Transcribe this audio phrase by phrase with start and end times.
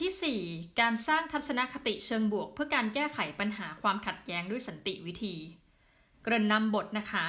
[0.00, 5.34] ที่ 4 การสร้างทัศนคติเชิงบวก เพื่อการแก้ไขปัญหาความขัดแย้งด้วยสันติวิธี
[6.22, 7.24] เกริ่นนำบทนะคะ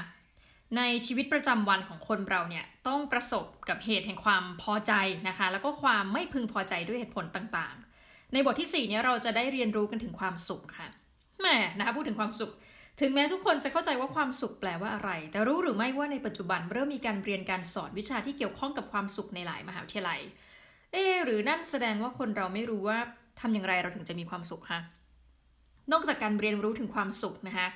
[0.78, 4.94] ในชีวิตประจำวันของคนเราเนี่ยต้องประสบกับเหตุแห่งความพอใจ
[5.28, 10.88] นะคะ แล้วก็ความไม่พึงพอใจด้วยเหตุผลต่างๆ ในบทที่4เนี่ยเราจะได้เรียนรู้กันถึงความสุขค่ะ
[11.40, 12.52] แหมนะคะพูดถึงความสุข
[13.02, 20.22] ถึงแม้ทุกคนจะเข้าใจว่าความสุขแปลว่าอะไร แต่รู้หรือไม่ว่าในปัจจุบันเริ่มมีการเรียนการสอนวิชาที่เกี่ยวข้องกับความสุขในหลายมหาวิทยาลัย
[20.94, 23.00] เอหรือนั่นแสดงว่าคนเราไม่รู้ว่า
[23.40, 24.80] ทำอย่างไรเราถึงจะมีความสุขคะ
[25.92, 27.68] นอกจากการเรียนรู้ถึงความสุขนะคะ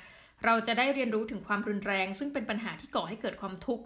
[0.44, 3.84] เราจะได้เรียนรู้ถึงความรุนแรง ซึ่งเป็นปัญหาที่ก่อให้เกิดความทุกข์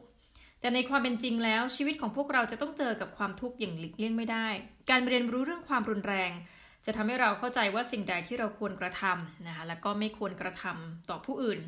[0.60, 4.48] แต่ในความเป็นจริงแล้วชีวิตของพวกเราจะต้องเจอกับความทุกข์อย่างหลีกเลี่ยงไม่ได้
[4.90, 6.30] การเรียนรู้เรื่องความรุนแรง
[6.86, 11.60] จะทำให้เราเข้าใจว่าสิ่งใดที่เราควรกระทำนะคะและก็ไม่ควรกระทำต่อผู้อื่น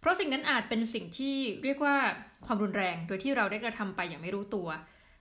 [0.00, 1.96] เพราะสิ่งนั้นอาจเป็นสิ่งที่เรียกว่า
[2.46, 4.68] ความรุนแรง โดยที่เราได้กระทำไปอย่างไม่รู้ตัว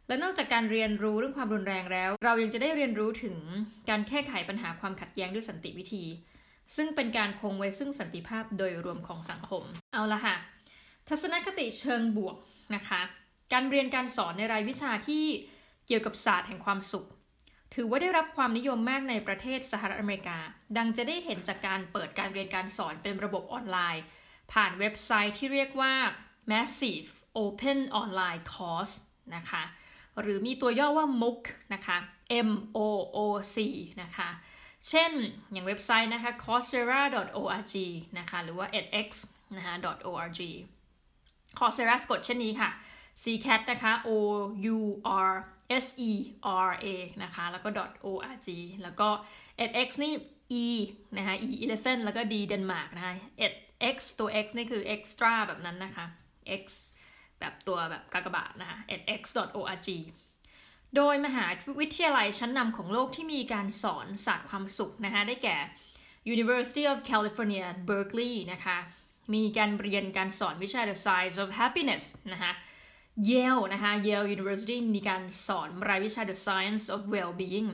[0.09, 3.37] และนอกจากการเรียนรู้เรื่องความรุนแรงแล้ว เรายังจะได้เรียนรู้ถึง
[3.89, 6.03] การแก้ไขปัญหาความขัดแย้งด้วยสันติวิธี
[6.75, 10.35] ซึ่งเป็นการคงไว้ซึ่งสันติภาพโดยรวมของสังคม เอาละค่ะ
[11.07, 12.35] ทัศนคติเชิงบวก
[12.75, 13.01] นะคะ
[13.53, 15.23] การเรียนการสอนในรายวิชาที่
[15.87, 17.07] เกี่ยวกับศาสตร์แห่งความสุข
[17.73, 20.39] ถือว่าได้รับความนิยมมากในประเทศสหรัฐอเมริกา
[20.77, 24.03] ดังจะได้เห็นจากการเปิดการเรียนการสอนเป็นระบบออนไลน์
[24.53, 25.93] ผ่านเว็บไซต์ที่เรียกว่า
[26.51, 27.09] Massive
[27.43, 28.93] Open Online Course
[29.35, 29.63] นะคะ
[30.21, 31.97] หรือมีตัวย่อว่า MOOC นะคะ
[32.47, 32.79] M O
[33.15, 33.17] O
[33.53, 33.55] C
[34.01, 34.29] นะคะ
[34.89, 35.11] เช่น
[35.51, 37.75] อย่างเว็บไซต์นะคะ coursera.org
[38.17, 39.09] นะคะ หรือว่า edx
[39.55, 39.73] นะคะ
[40.07, 40.41] .org
[41.57, 42.69] coursera สกดเช่นนี้ค่ะ
[43.21, 44.09] ccat นะคะ o
[44.75, 44.77] u
[45.29, 45.33] r
[45.83, 46.11] s e
[46.67, 46.85] r a
[47.23, 47.69] นะคะ แล้วก็
[48.05, 48.47] .org
[48.83, 49.09] แล้วก็
[49.63, 50.15] edx นี่
[50.63, 50.65] e
[51.17, 53.13] นะคะ e elephant แล้วก็ d Denmark นะคะ
[53.45, 56.05] edx ตัว x นี่คือ extra แบบนั้นนะคะ
[56.61, 56.65] x
[57.39, 59.89] แบบตัวแบบกากบาทนะคะ edx.org
[60.95, 61.45] โดยมหา
[61.79, 65.57] วิทยาลัยชั้นนำของโลกที่มีการสอนศาสตร์ความสุขนะคะได้แก่
[66.35, 68.77] University of California Berkeley นะคะ
[69.33, 72.51] มีการเรียนการสอนวิชา The Science of Happiness นะคะ
[73.29, 77.69] Yale นะคะ Yale University มีการสอนรายวิชา The Science of Well-being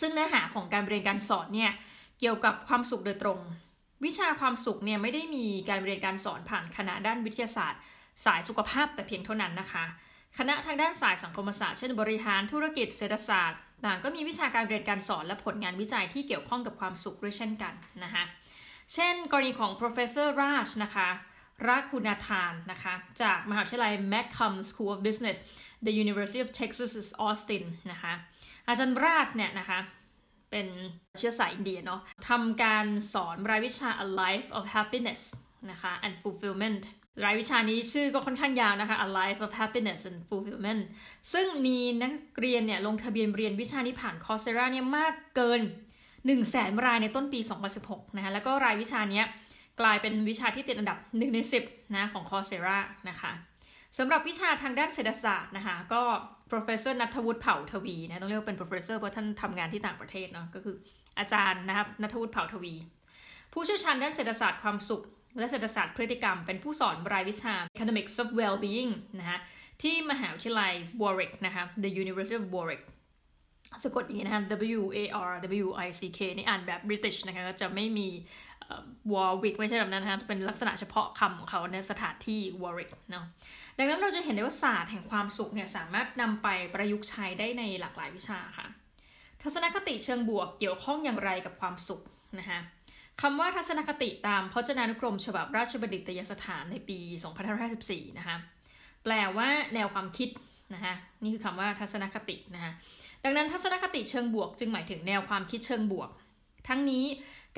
[0.00, 1.72] ซึ่งเนื้อหาของการเรียนการสอนเนี่ย
[2.18, 3.40] เกี่ยวกับความสุขโดยตรง
[4.04, 7.80] วิชาความสุขเนี่ยไม่ได้มีการเรียนการสอนผ่านคณะด้านวิทยาศาสตร์
[8.24, 9.84] สายสุขภาพแต่เพียงเท่านั้นนะคะ
[10.38, 17.74] คณะทางด้านสายสังคมศาสตร์เช่นบริหารธุรกิจเศรษฐศาสตร์ต่างก็มีวิชาการเรียนการสอนและผลงานวิจัยที่เกี่ยวข้องกับความสุขด้วยเช่นกัน
[18.04, 18.24] นะคะ
[18.94, 21.08] เช่น กรณีของ professor Raj นะคะ
[21.68, 25.38] รักคุณาทานนะคะจากมหาวิทยาลัย Macomb School of Business
[25.86, 26.92] the University of Texas
[27.26, 28.12] Austin นะคะ
[28.68, 29.78] อาจารย์ราชเนี่ยนะคะ
[30.50, 30.66] เป็น
[31.18, 35.22] เชื้อสายอินเดียเนาะทำการสอนรายวิชา A Life of Happiness
[35.70, 36.84] นะคะ and Fulfillment
[37.24, 40.82] รายวิชานี้ชื่อก็ค่อนข้างยาวนะคะ A Life of Happiness and Fulfillment
[41.32, 45.60] ซึ่งมีนักเรียนเนี่ยลงทะเบียนเรียนวิชานี้ผ่าน Coursera เนี่ยมากเกิน
[46.26, 47.40] 1 0 0 0 0แสนรายในต้นปี
[47.78, 49.22] 2016 นะคะ แล้วก็รายวิชานี้
[49.80, 52.78] กลายเป็นวิชาที่ติดอันดับ 1 ใน 10 นะของ Coursera
[53.08, 53.32] นะคะ
[53.98, 56.02] สำหรับวิชาทางด้านเศรษฐศาสตร์นะคะ ก็
[56.50, 60.76] professor นัทวุฒิเผ่าทวีนะต้องเรียกว่าเป็น professor เพราะท่านทำงานที่ต่างประเทศเนาะก็คือ
[61.18, 62.74] อาจารย์นะครับนัทวุฒิเผ่าทวี
[63.52, 65.02] ผู้เชี่ยวชาญด้านเศรษฐศาสตร์ความสุข
[65.38, 69.38] และเศรษฐศาสตร์พฤติกรรม เป็นผู้สอนรายวิชา Economics of Well-being นะคะ
[69.82, 70.72] ที่มหาวิทยาลัย
[71.02, 72.82] Warwick นะคะ The University of Warwick
[73.84, 74.42] สะกดอย่างนี้นะคะ
[74.78, 74.98] W A
[75.28, 75.32] R
[75.64, 78.08] W I C K นี่อ่านแบบ British นะคะก็จะไม่มี
[79.12, 83.24] Warwick ไม่ใช่แบบนั้นนะคะเป็นลักษณะเฉพาะคำของเขาในสถานที่ Warwick เนาะ
[83.78, 88.66] ดังนั้นเราจะเห็นได้ว่าศาสตร์แห่งความสุขเนี่ยสามารถนำไปประยุกต์ใช้ได้ในหลากหลายวิชาค่ะ
[89.42, 92.00] ทัศนคติเชิงบวกเกี่ยวข้องอย่างไรกับความสุข
[92.38, 92.60] นะคะ
[93.22, 96.98] คำว่าทัศนคติตามพจนานุกรม ฉบับราชบัณฑิตยสถานในปี
[97.58, 98.36] 2554 นะคะ
[99.04, 100.28] แปลว่าแนวความคิด
[100.74, 102.72] นะคะนี่คือคำว่าทัศนคตินะคะ
[103.24, 106.10] ดังนั้นทัศนคติเชิงบวก จึงหมายถึงแนวความคิดเชิงบวก
[106.68, 107.04] ทั้งนี้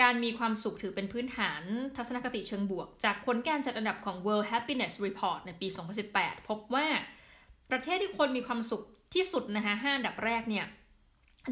[0.03, 1.63] การมีความสุขถือเป็นพื้นฐาน
[1.97, 5.69] ทัศนคติเชิงบวก จากผลการจัดอันดับของ World Happiness Report ในปี
[6.09, 6.87] 2018 พบว่า
[7.71, 8.83] ประเทศที่คนมีความสุข
[9.15, 10.67] ที่สุดนะคะ5อันดับแรกเนี่ย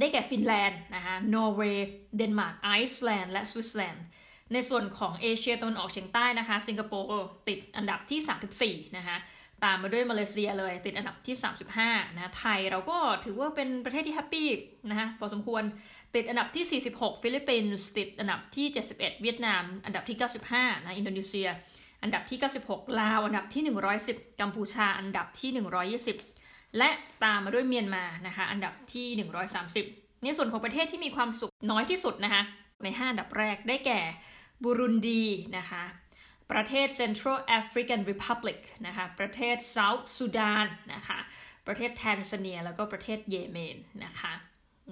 [0.00, 4.04] ได้แก่ฟินแลนด์นะคะนอร์เวย์เดนมาร์กไอซ์แลนด์และสวิตเซอร์แลนด์
[4.52, 9.16] ในส่วนของเอเชียตะวันออกเฉียงใต้นะคะ สิงคโปร์ติดอันดับที่ 34 นะคะ
[9.64, 11.36] ตามมาด้วยมาเลเซียเลยติดอันดับที่
[11.76, 14.48] 35 นะไทยเราก็ถือว่าเป็นประเทศที่ happy
[14.90, 15.62] นะคะพอสมควร
[16.14, 20.16] ติดอันดับที่ 46 ฟิลิปปินส์ติดอันดับที่ 71 เวียดนาม อันดับที่
[20.50, 21.48] 95 นะอินโดนีเซีย
[22.02, 23.62] อันดับที่ 96 ลาว อันดับที่
[24.02, 25.50] 110 กัมพูชา อันดับที่
[26.12, 26.37] 120
[26.78, 26.90] และ
[27.24, 29.06] ตามมาด้วยเมียนมานะคะ อันดับที่
[29.66, 32.42] 130 ในส่วนของประเทศที่มีความสุขน้อยที่สุดนะคะ
[32.84, 34.00] ใน 5 อันดับแรกได้แก่
[34.64, 35.24] บุรุนดี
[35.56, 35.82] นะคะ
[36.52, 41.18] ประเทศ Central African Republic นะคะ ประเทศ South Sudan นะคะ
[41.66, 44.32] ประเทศแทนซาเนีย แล้วก็ประเทศเยเมนนะคะ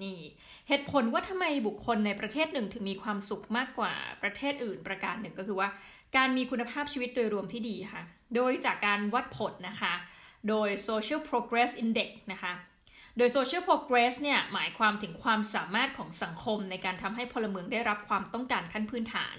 [0.02, 0.20] นี่
[0.69, 3.93] เหตุผลว่าทำไมบุคคลในประเทศหนึ่งถึงมีความสุขมากกว่า
[4.23, 5.69] ประเทศอื่นประการหนึ่งก็คือว่า
[6.17, 8.02] การมีคุณภาพชีวิตโดยรวมที่ดีค่ะ
[8.34, 9.94] โดยจากการวัดผลนะคะ
[10.49, 12.53] โดย Social Progress Index นะคะ
[13.19, 19.37] โดย Social Progress เนี่ยหมายความถึงความสามารถของสังคมในการทำให้พลเมืองได้รับความต้องการขั้นพื้นฐาน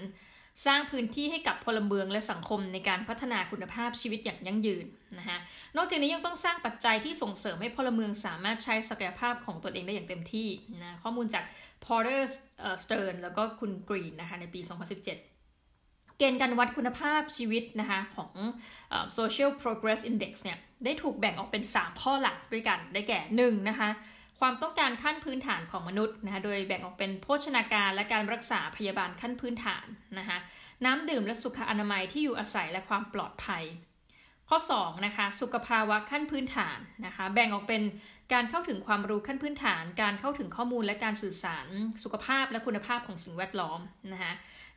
[0.66, 4.86] สร้างพื้นที่ให้กับพลเมืองและสังคมในการพัฒนาคุณภาพชีวิตอย่างยั่งยืน
[5.18, 5.38] นะคะ
[5.76, 10.48] นอกจากนี้ยังต้องสร้างปัจจัยที่ส่งเสริมให้พลเมืองสามารถใช้ศักยภาพของตนเองได้อย่างเต็มที่
[10.82, 11.44] นะข้อมูลจาก
[11.84, 12.22] Porter
[12.82, 14.60] Stern แล้วก็คุณกรีนนะคะในปี
[15.04, 15.37] 2017
[16.18, 18.32] เกณฑ์การวัดคุณภาพชีวิตนะคะของ
[19.18, 23.88] Social Progress Index เนี่ยได้ถูกแบ่งออกเป็น 3 ข้อหลักด้วยกันได้แก่1นะคะ
[24.40, 29.86] ความต้องการขั้นพื้นฐานของมนุษย์นะคะโดยแบ่งออกเป็นโภชนาการและการรักษาพยาบาลขั้นพื้นฐาน
[30.18, 30.38] นะคะ
[30.84, 33.64] น้ำดื่มและสุขอนามัยที่อยู่อาศัยและความปลอดภัย
[34.48, 37.82] ข้อ2นะคะสุขภาวะขั้นพื้นฐานนะคะแบ่งออกเป็น
[38.32, 41.66] การเข้าถึงความรู้ขั้นพื้นฐาน การเข้าถึงข้อมูลและการสื่อสาร
[42.04, 43.80] สุขภาพและคุณภาพของสิ่งแวดล้อม
[44.12, 44.32] นะคะ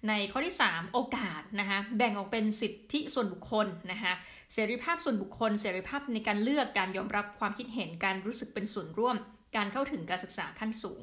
[0.07, 4.13] ในข้อที่ 3 โอกาสนะคะแบ่งออกเป็นสิทธิส่วนบุคคลนะคะ
[4.53, 9.15] เสรีภาพส่วนบุคคล เสรีภาพในการเลือกการยอมรับความคิดเห็นการรู้สึกเป็นส่วนร่วม
[9.55, 11.01] การเข้าถึงการศึกษาขั้นสูง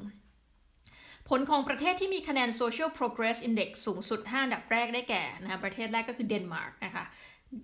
[1.29, 7.03] ผลของประเทศที่มีคะแนน Social Progress Index สูงสุด 5 อันดับแรกได้แก่นะประเทศแรกก็คือเดนมาร์กนะคะ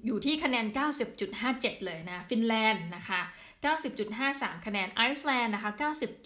[0.05, 0.65] อยู่ที่คะแนน
[1.25, 3.21] 90.57 เลยนะฟินแลนด์นะคะ
[3.93, 5.71] 90.53 คะแนนไอซ์แลนด์นะคะ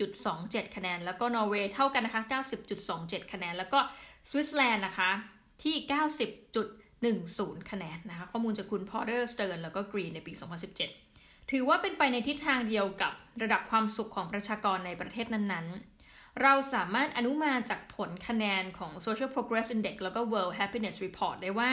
[0.10, 2.24] 90.27 คะแนน แล้วก็นอร์เวย์เท่ากันนะคะ
[2.78, 3.80] 90.27 คะแนน แล้วก็
[4.30, 5.12] สวิตเซอร์แลนด์นะคะ
[5.64, 5.76] ที่
[6.52, 10.34] 90.10 คะแนนนะคะข้อมูลจากคุณพอเตอร์สเติร์นแล้วก็กรีนในปี
[10.92, 21.70] 2017 ถือว่าเป็นไปในทิศทางเดียวกับระดับความสุขของประชากรในประเทศนั้นๆ เราสามารถอนุมานจากผลคะแนนของ Social Progress Index แล้วก็ World Happiness Report ได้ว่า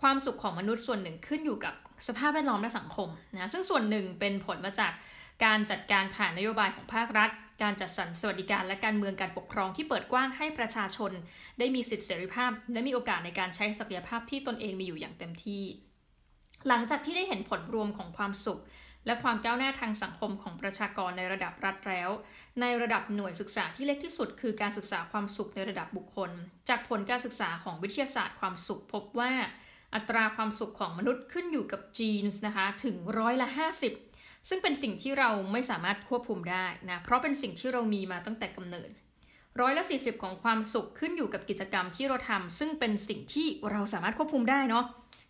[0.00, 1.74] ความสุขของมนุษย์ส่วนหนึ่งขึ้นอยู่กับ
[2.08, 4.92] สภาพแวดล้อมและสังคมนะซึ่งส่วนหนึ่งเป็นผลมาจาก
[5.44, 7.30] การจัดการผ่านนโยบายของภาครัฐ
[7.62, 11.12] การจัดสรรสวัสดิการและการเมืองการปกครองที่เปิดกว้างให้ประชาชน
[11.58, 15.64] ได้มีสิทธิเสรีภาพ และมีโอกาสในการใช้ศักยภาพที่ตนเองมีอยู่อย่างเต็มที่
[16.68, 18.60] หลังจากที่ได้เห็นผลรวมของความสุข
[19.06, 22.10] และความก้าวหน้าทางสังคมของประชากรในระดับรัฐแล้ว
[22.60, 26.30] ในระดับหน่วยศึกษาที่เล็กที่สุด คือการศึกษาความสุขในระดับบุคคล
[26.68, 29.32] จากผลการศึกษาของวิทยาศาสตร์ความสุข พบว่า
[29.94, 33.48] อัตราความสุขของมนุษย์ขึ้นอยู่กับจีนส์นะคะถึงร้อยละ
[33.80, 34.07] 50
[34.48, 38.90] ซึ่งเป็นสิ่งที่เราไม่สามารถควบคุมได้นะ เพราะเป็นสิ่งที่เรามีมาตั้งแต่กำเนิด
[39.60, 44.84] ร้อยละ40ของความสุขขึ้นอยู่กับกิจกรรมที่เราทำซึ่งเป็นสิ่งที่เราสามารถควบคุมได้เนาะ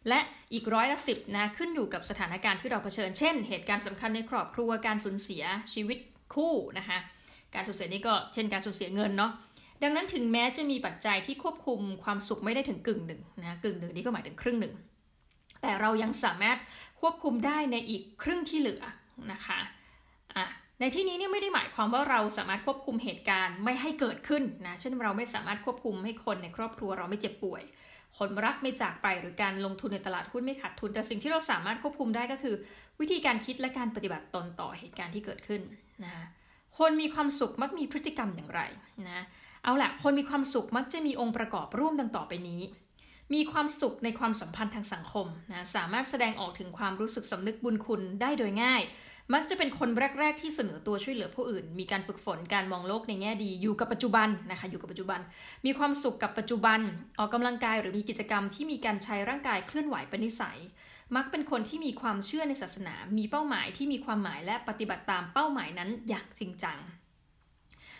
[0.09, 0.21] และ
[0.53, 5.99] อีกร้อยละสิบนะขึ้นอยู่กับสถานการณ์ที่เราเผชิญ เช่น เหตุการณ์สำคัญในครอบครัวการสูญเสียชีวิต
[6.35, 6.99] คู่นะคะ
[7.55, 9.33] การสูญเสียนี้ก็เช่นการสูญเสียเงินเนาะ
[9.83, 14.75] ดังนั้นถึงแม้จะมีปัจจัยที่ควบคุมความสุขไม่ได้ถึงกึ่งหนึ่งนะกึ่งหนึ่งนี้ก็หมายถึงครึ่งหนึ่ง
[15.63, 16.59] แต่เรายังสามารถ
[17.01, 18.83] ควบคุมได้ในอีกครึ่งที่เหลือ
[19.33, 19.59] นะคะ
[20.37, 20.47] อะ
[20.81, 27.63] ในที่นี้เนี่ยไม่ได้หมายความว่าเราสามารถควบคุมเหตุการณ์ไม่ให้เกิดขึ้นนะเช่นเราไม่สามารถควบคุมให้คนในครอบครัวเราไม่เจ็บป่วย
[28.19, 32.55] คนรักไม่จากไปหรือการลงทุนในตลาดหุ้นไม่ขาดทุน แต่สิ่งที่เราสามารถควบคุมได้ก็คือ
[33.01, 35.63] วิธีการคิดและการปฏิบัติตนต่อเหตุการณ์ที่เกิดขึ้น
[36.05, 36.25] นะคะ
[36.79, 38.61] คนมีความสุขมักมีพฤติกรรมอย่างไร
[39.09, 39.25] นะ
[39.65, 42.61] เอาละคนมีความสุขมักจะมีองค์ประกอบร่วมดังต่อไปนี้
[43.35, 48.83] มีความสุขในความสัมพันธ์ทางสังคมนะสามารถแสดงออกถึงความรู้สึกสำนึกบุญคุณได้โดยง่าย
[49.35, 55.21] มักจะเป็นคนแรก ๆ ที่เสนอตัวช่วยเหลือผู้อื่น มีการฝึกฝนการมองโลกในแง่ดีอยู่กับปัจจุบันนะคะอยู่กับปัจจุบัน
[55.67, 56.81] มีความสุขกับปัจจุบัน
[57.19, 60.59] ออกกำลังกายหรือมีกิจกรรมที่มีการใช้ร่างกายเคลื่อนไหวเป็นนิสัย
[61.17, 66.79] มักเป็นคนที่มีความเชื่อในศาสนา มีเป้าหมายที่มีความหมายและปฏิบัติตามเป้าหมายนั้นอย่างจริงจัง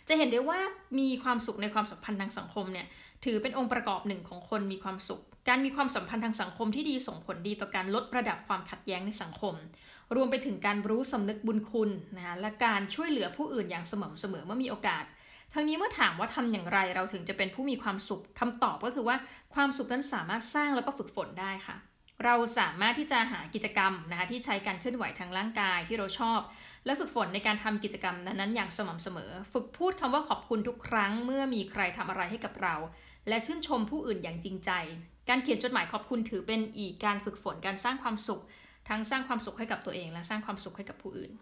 [0.09, 0.61] จะเห็นได้ว่า
[0.99, 2.87] มีความสุขในความสัมพันธ์ทางสังคมเนี่ย
[3.25, 9.55] ถือเป็นองค์ประกอบหนึ่งของคนมีความสุข การมีความสัมพันธ์ทางสังคมที่ดีส่งผลดีต่อการลดระดับความขัดแย้งในสังคม
[10.15, 15.05] รวมไปถึงการรู้สำนึกบุญคุณนะคะและการช่วยเหลือผู้อื่นอย่างสม่ำเสมอเมื่อมีโอกาส
[15.53, 19.17] ทั้งนี้เมื่อถามว่าทำอย่างไรเราถึงจะเป็นผู้มีความสุขคำตอบก็คือว่า
[19.55, 21.77] ความสุขนั้นสามารถสร้างแล้วก็ฝึกฝนได้ค่ะ
[22.25, 26.41] เราสามารถที่จะหากิจกรรมนะคะที่ใช้การเคลื่อนไหวทางร่างกายที่เราชอบ
[26.85, 32.75] และฝึกฝนในการทำกิจกรรมนั้นๆอย่างสม่ำเสมอ ฝึกพูดคำว่าขอบคุณทุกครั้ง เมื่อมีใครทำอะไรให้กับเรา
[33.29, 34.71] และชื่นชมผู้อื่นอย่างจริงใจ
[35.29, 38.43] การเขียนจดหมายขอบคุณถือเป็นอีกการฝึกฝนการสร้างความสุข
[38.89, 41.33] ทั้งสร้างความสุขให้กับตัวเอง และสร้างความสุขให้กับผู้อื่น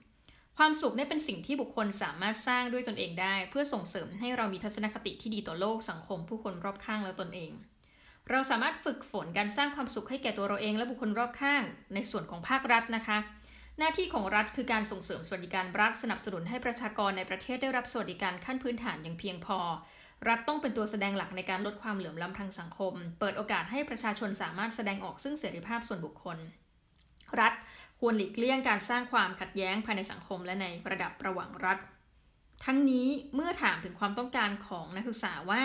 [0.58, 7.52] ความสุขนี่เป็นสิ่งที่บุคคลสามารถสร้างด้วยตนเองได้ เพื่อส่งเสริมให้เรามีทัศนคติที่ดีต่อโลกสังคม ผู้คนรอบข้างและตนเอง
[8.30, 11.62] เราสามารถฝึกฝนการสร้างความสุขให้แก่ตัวเราเอง และบุคคลรอบข้าง
[11.94, 13.18] ในส่วนของภาครัฐนะคะ
[13.78, 19.58] หน้าที่ของรัฐคือการส่งเสริมสวัสดิการรัฐสนับสนุนให้ประชากรในประเทศได้รับสวัสดิการขั้นพื้นฐานอย่างเพียงพอ
[20.28, 26.38] รัฐต้องเป็นตัวแสดงหลักในการลดความเหลื่อมล้ำทางสังคม เปิดโอกาสให้ประชาชนสามารถแสดงออกซึ่งเสรีภาพส่วนบุคคล
[27.40, 27.52] รัฐ
[28.00, 31.78] ควรหลีกเลี่ยงการสร้างความขัดแย้งภายในสังคมและในระดับระหว่างรัฐ
[32.64, 35.62] ทั้งนี้เมื่อถามถึงความต้องการของนักศึกษาว่า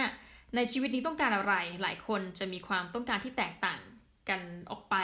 [0.55, 3.79] ในชีวิตนี้ต้องการอะไร หลายคนจะมีความต้องการที่แตกต่าง
[4.29, 4.41] กัน
[4.71, 4.95] ออกไป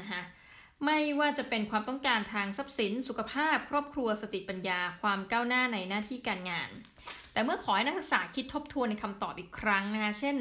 [0.00, 0.22] นะคะ
[0.84, 6.70] ไม่ว่าจะเป็นความต้องการทางทรัพย์สิน สุขภาพ ครอบครัวสติปัญญา ความก้าวหน้าในหน้าที่การงาน
[7.36, 10.36] แต่เมื่อขอให้นักศึกษาคิดทบทวนในคำตอบอีกครั้งนะคะ เช่น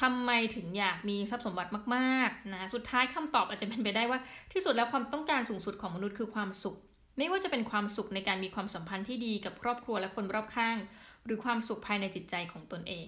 [0.00, 4.18] ทำไมถึงอยากมีทรัพย์สมบัติมากๆนะสุดท้ายคำตอบอาจจะเป็นไปได้ว่า
[4.52, 6.76] ที่สุดแล้วความต้องการสูงสุดของมนุษย์คือความสุข
[7.18, 10.76] ไม่ว่าจะเป็นความสุขในการมีความสัมพันธ์ที่ดีกับครอบครัวและคนรอบข้าง
[11.24, 13.06] หรือความสุขภายในจิตใจของตนเอง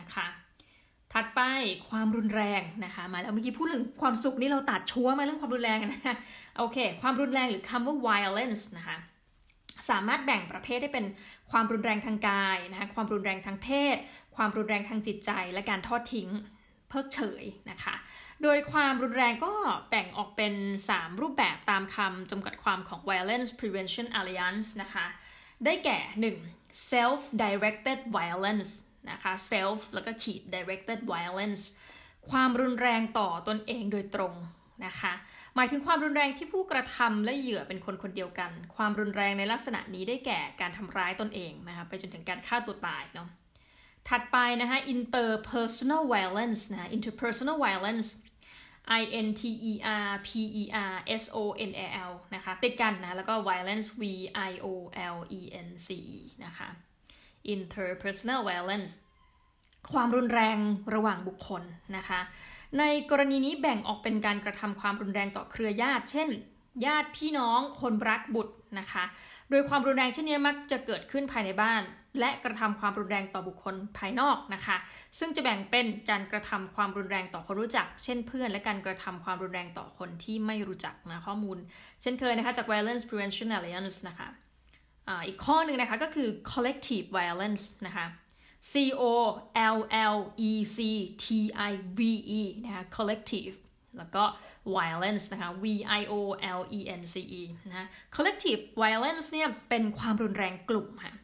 [0.00, 0.26] นะคะ
[1.12, 1.40] ถัดไป
[1.90, 6.16] ความรุนแรงนะคะ มาแล้วเมื่อกี้พูดถึงความสุขนี่เราตัดชัวมาเรื่องความรุนแรงนะ
[6.58, 8.98] โอเค ความรุนแรงหรือคำว่า violence นะคะ
[9.90, 11.04] สามารถแบ่งประเภทได้เป็น
[11.50, 13.96] ความรุนแรงทางกายนะคะความรุนแรงทางเพศ
[14.36, 16.28] ความรุนแรงทางจิตใจ และการทอดทิ้ง
[16.88, 17.94] เพิกเฉยนะคะ
[18.42, 19.52] โดยความรุนแรงก็
[19.90, 20.54] แบ่งออกเป็น
[20.88, 25.06] 3 รูปแบบตามคำจำกัดความของ Violence Prevention Alliance นะคะ
[25.64, 25.98] ได้แก่
[26.44, 26.90] 1.
[26.90, 28.70] self directed violence
[29.10, 31.62] นะคะ self แล้วก็ขีด directed violence
[32.30, 34.34] ความรุนแรงต่อตนเองโดยตรง
[34.86, 35.12] นะคะ
[35.58, 43.28] หมายถึงความรุนแรงที่ผู้กระทำและเหยื่อเป็นคนคนเดียวกัน ความรุนแรงในลักษณะนี้ได้แก่การทำร้ายตนเองนะคะไปจนถึงการฆ่าตัวตายเนาะ
[44.08, 48.08] ถัดไปนะคะ interpersonal violence นะ interpersonal violence
[49.00, 49.72] I N T E
[50.06, 50.28] R P
[50.62, 51.38] E R S O
[51.70, 54.02] N A L นะคะติดกันนะแล้วก็ violence V
[54.50, 54.66] I O
[55.14, 56.68] L E N C E นะคะ
[57.54, 58.92] interpersonal violence
[59.92, 60.58] ความรุนแรง
[60.94, 61.62] ระหว่างบุคคล
[61.96, 62.20] นะคะ
[62.78, 66.28] ในกรณีนี้แบ่งออกเป็นการกระทำความรุนแรงต่อเครือญาติ เช่น
[66.86, 69.04] ญาติพี่น้องคนรักบุตรนะคะ
[69.50, 71.82] โดยความรุนแรงเช่นนี้มักจะเกิดขึ้นภายในบ้าน
[72.20, 74.76] และกระทำความรุนแรงต่อบุคคลภายนอกนะคะ
[75.18, 81.58] ซึ่งจะแบ่งเป็นการกระทำความรุนแรงต่อคนรู้จัก เช่นเพื่อน และการกระทำความรุนแรงต่อคนที่ไม่รู้จักนะข้อมูล
[82.02, 84.28] เช่นเคยนะคะจาก Violence Prevention Alliance นะคะ
[85.26, 88.06] อีกข้อหนึ่งนะคะก็คือ collective violence นะคะ
[88.72, 89.04] C O
[89.76, 89.78] L
[90.14, 90.16] L
[90.48, 90.78] E C
[91.24, 91.26] T
[91.70, 92.00] I V
[92.40, 93.56] E นะคะ collective
[93.98, 94.24] แล้วก็
[94.76, 95.64] violence นะคะ V
[96.00, 96.14] I O
[96.58, 101.14] L E N C E นะ collective violence เนี่ยเป็นความรุนแรงกลุ่มค่ะ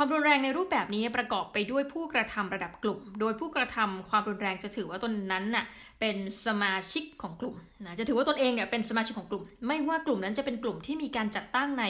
[0.00, 5.64] ความรุนแรงในรูปแบบนี้ประกอบไปด้วยผู้กระทำระดับกลุ่ม โดยผู้กระทำความรุนแรงจะถือว่าตนนั้นน่ะ
[6.00, 11.84] เป็นสมาชิกของกลุ่มนะจะถือว่าตนเองเนี่ยเป็นสมาชิกของกลุ่ม ไม่ว่ากลุ่มนั้นจะเป็นกลุ่มที่มีการจัดตั้งใน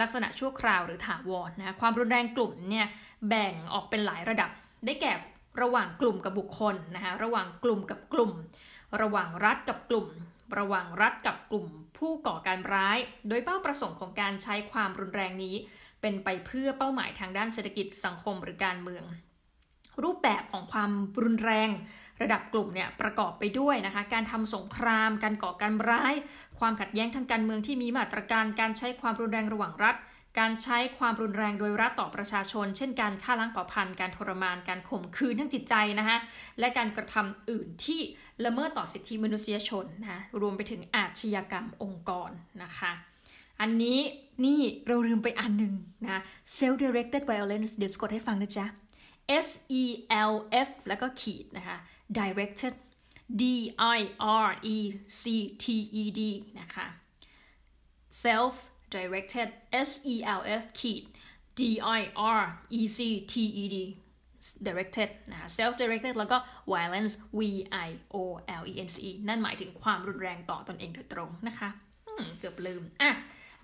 [0.00, 2.86] ลักษณะชั่วคราวหรือถาวรนะความรุนแรงกลุ่มเนี่ย
[3.28, 4.50] แบ่งออกเป็นหลายระดับ
[4.84, 5.12] ได้แก่
[5.60, 8.32] ระหว่างกลุ่มกับบุคคลนะคะระหว่างกลุ่มกับกลุ่ม
[9.00, 10.06] ระหว่างรัฐกับกลุ่ม
[10.58, 11.66] ระหว่างรัฐกับกลุ่ม
[11.98, 15.56] ผู้ก่อการร้าย โดยเป้าประสงค์ของการใช้ความรุนแรงนี้
[16.00, 19.04] เป็นไปเพื่อเป้าหมายทางด้านเศรษฐกิจสังคมหรือการเมือง
[20.02, 20.90] รูปแบบของความ
[21.22, 21.70] รุนแรง
[22.22, 26.14] ระดับกลุ่มเนี่ยประกอบไปด้วยนะคะการทำสงคราม การก่อการร้าย
[26.58, 29.96] ความขัดแย้งทางการเมืองที่มีมาตรการการใช้ความรุนแรงระหว่างรัฐ
[30.40, 36.18] การใช้ความรุนแรงโดยรัฐต่อประชาชน เช่นการฆ่าล้างเผ่าพันธุ์การทรมานการข่มขืนทั้งจิตใจนะคะ
[36.58, 38.00] และการกระทำอื่นที่
[38.44, 42.30] ละเมิดต่อสิทธิมนุษยชนนะรวมไปถึงอาชญากรรมองค์กร
[42.62, 42.92] นะคะ
[43.60, 43.98] อันนี้
[44.44, 46.22] นี่เราลืมไปอันหนึ่งนะ
[46.56, 48.66] self directed violence เดี๋ยวสกดให้ฟังนะจ๊ะ
[49.46, 49.48] S
[49.82, 49.84] E
[50.32, 50.34] L
[50.66, 51.76] F แล้วก็ขีดนะคะ
[52.10, 52.74] directed
[53.40, 54.76] D I R E
[55.20, 55.24] C
[55.62, 55.64] T
[56.02, 56.20] E D
[56.60, 56.86] นะคะ
[58.24, 58.54] self
[58.94, 59.48] directed
[59.88, 61.02] S E L F ขีด
[61.58, 61.60] D
[61.98, 62.00] I
[62.40, 62.42] R
[62.78, 62.98] E C
[63.32, 63.76] T E D
[64.66, 66.36] directed นะคะ self directed แล้วก็
[66.72, 67.40] violence V
[67.86, 68.16] I O
[68.60, 71.68] L E N C E นั่นหมายถึงความรุนแรงต่อตอนเองโดยตรงนะคะ
[72.38, 73.10] เกือบลืม อะ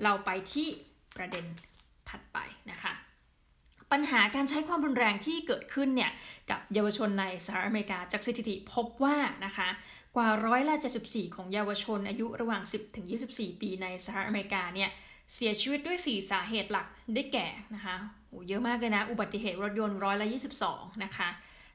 [0.03, 0.69] เราไปที่
[1.17, 1.45] ประเด็น
[2.09, 2.39] ถัดไป
[2.71, 2.93] นะคะ
[3.95, 6.11] ปัญหาการใช้ความรุนแรงที่เกิดขึ้นเนี่ย
[6.51, 9.69] กับเยาวชนในสหรัฐอเมริกาจากสถิติพบว่านะคะ
[10.17, 10.75] กว่าร้อยละ
[11.07, 14.91] 74 ของเยาวชนอายุระหว่าง 10 ถึง 24 ปีในสหรัฐอเมริกาเนี่ย
[15.35, 17.97] เสียชีวิตด้วย 4 สาเหตุหลักได้แก่นะคะ
[18.29, 20.27] โอ้เยอะมากเลยนะ อุบัติเหตุรถยนต์ร้อยละ
[20.65, 21.29] 22 นะคะ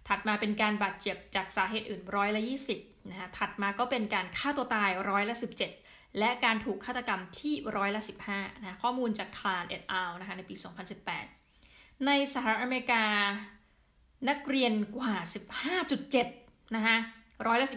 [0.07, 2.41] ถัดมาเป็นการบาดเจ็บจากสาเหตุอื่นร้อยละ
[2.75, 5.35] 20 นะคะ ถัดมาก็เป็นการฆ่าตัวตายร้อยละ
[5.77, 11.38] 17 และการถูกฆาตกรรมที่ร้อยละ15 นะ ข้อมูลจากคลานเอ็ดอาลนะคะในปี 2018
[12.07, 13.03] ในสหรัฐอเมริกา
[14.29, 15.13] นักเรียนกว่า
[15.95, 16.97] 15.7 นะคะ
[17.47, 17.67] ร้อยละ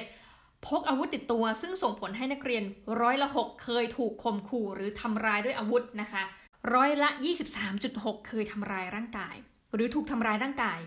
[0.00, 2.64] 15.7 พกอาวุธติดตัว ซึ่งส่งผลให้นักเรียน
[3.00, 6.22] ร้อยละ 6 เคยถูกข่มขู่หรือทำร้ายด้วยอาวุธนะคะ
[6.74, 7.08] ร้อยละ
[7.68, 9.36] 23.6 เคยทำร้ายร่างกาย
[9.74, 10.78] หรือถูกทำร้ายร่างกาย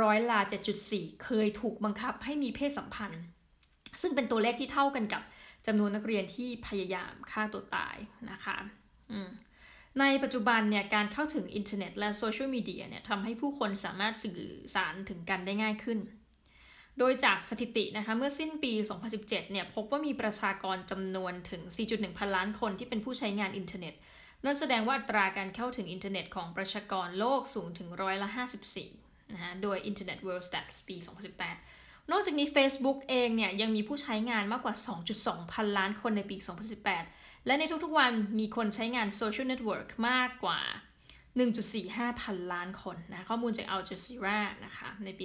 [0.00, 0.40] ร้อยละ
[0.82, 3.22] 7.4 เคยถูกบังคับให้มีเพศสัมพันธ์
[4.00, 5.22] ซึ่งเป็นตัวเลขที่เท่ากันกับ
[5.66, 7.96] จำนวนนักเรียนที่พยายามฆ่าตัวตาย
[8.30, 8.56] นะคะ
[9.12, 9.28] อืม
[10.00, 14.40] ในปัจจุบันเนี่ยการเข้าถึงอินเทอร์เน็ตและโซเชียลมีเดียเนี่ยทำให้ผู้คนสามารถสื่อ
[14.74, 15.98] สารถึงกันได้ง่ายขึ้น
[16.98, 18.72] โดยจากสถิตินะคะเมื่อสิ้นปี
[19.12, 23.94] 2017 เนี่ยพบว่ามีประชากรจำนวนถึง 4.1 พันล้านคนที่เป็นผู้ใช้งานอินเทอร์เน็ต
[24.44, 28.28] นั่นแสดงว่าอัตราการเข้าถึงอินเทอร์เน็ตของประชากรโลกสูงถึงร้อยละ
[28.76, 30.96] 54 นะฮะโดย Internet World Stats ปี
[31.52, 34.74] 2018 นอกจากนี้ Facebook เองเนี่ยยังมีผู้ใช้งานมากกว่า
[35.14, 40.60] 2.2 พันล้านคนในปี 2018 และในทุกๆวันมีคนใช้งานโซเชียลเน็ตเวิร์กมากกว่า
[41.40, 45.24] 1.45 พันล้านคนนะข้อมูลจาก Al Jazeera นะคะในปี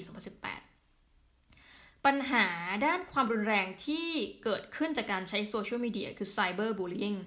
[0.77, 2.45] 2018 ปัญหา
[2.85, 4.07] ด้านความรุนแรงที่
[4.43, 7.19] เกิดขึ้นจากการใช้โซเชียลมีเดียคือ Cyber Bullying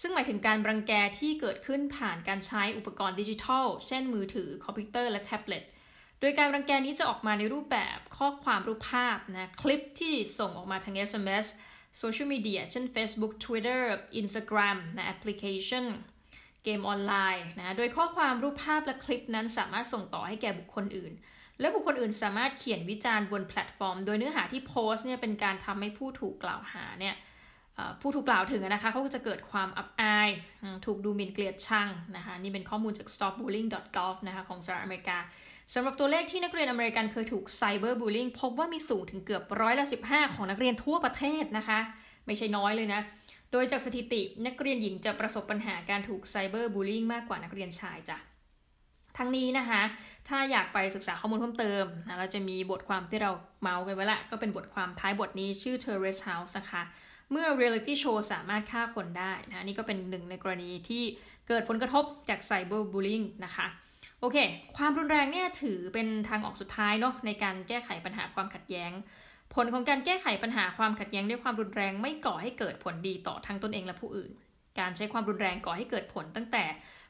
[0.00, 5.62] ซึ่งหมายถึงการรังแกที่เกิดขึ้นผ่านการใช้อุปกรณ์ดิจิทัล เช่นมือถือ คอมพิวเตอร์ และแท็บเล็ต
[6.20, 11.46] โดยการรังแกนี้จะออกมาในรูปแบบข้อความรูปภาพนะคลิปที่ส่งออกมาทาง SMS
[11.98, 13.80] โซเชียลมีเดียเช่น Facebook Twitter
[14.20, 15.84] Instagram นะแอปพลิเคชัน
[16.64, 21.12] เกมออนไลน์นะโดยข้อความรูปภาพและคลิปนั้นสามารถส่งต่อให้แก่บุคคลอื่น
[21.60, 27.14] และบุคคลอื่นสามารถเขียนวิจารณ์บนแพลตฟอร์ม โดยเนื้อหาที่โพสต์เนี่ยเป็นการทำให้ผู้ถูกกล่าวหาเนี่ย
[28.00, 30.28] ผู้ถูกกล่าวถึงนะคะเขาก็จะเกิดความอับอาย
[30.86, 35.18] ถูกดูหมิ่นเกลียดชังนะคะนี่เป็นข้อมูลจาก stopbullying.gov นะคะของสหรัฐอเมริกา
[35.72, 41.78] สำหรับตัวเลขที่นักเรียนอเมริกันเคยถูก cyberbullying พบว่ามีสูงถึงเกือบร้อยละ15 ของนักเรียนทั่วประเทศนะคะ
[42.26, 43.00] ไม่ใช่น้อยเลยนะ
[43.52, 48.18] โดยจากสถิตินักเรียนหญิงจะประสบปัญหาการถูก cyberbullying มากกว่านักเรียนชายจ้ะ
[49.18, 49.82] ทั้งนี้นะคะ
[50.28, 53.30] ถ้าอยากไปศึกษาข้อมูลเพิ่มเติมนะเราจะมีบทความที่เรา
[53.60, 56.82] เมาส์กันไว้ละ ก็เป็นบทความท้ายบทนี้ชื่อ Terrace House นะคะ
[57.30, 61.02] เมื่อ reality show สามารถฆ่าคนได้นะนี่ก็เป็นหนึ่งในกรณีที่
[61.48, 63.66] เกิดผลกระทบจาก cyber bullying นะคะ
[64.24, 64.38] โอเค
[64.76, 68.92] ความรุนแรงเนี่ยถือเป็นทางออกสุดท้ายเนาะในการแก้ไขปัญหาความขัดแย้ง
[69.54, 74.30] ผลของการแก้ไขปัญหาความขัดแย้งด้วยความรุนแรงไม่ก่อให้เกิดผลดีต่อทั้งตนเองและผู้อื่น
[74.78, 76.64] การใช้ความรุนแรงก่อให้เกิดผลตั้งแต่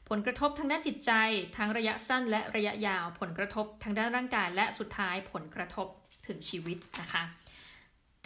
[0.09, 1.11] ผลกระทบทางด้านจิตใจ
[1.57, 5.87] ทั้งระยะสั้นและระยะยาว ผลกระทบทางด้านร่างกาย และสุดท้ายผลกระทบ
[6.27, 7.23] ถึงชีวิตนะคะ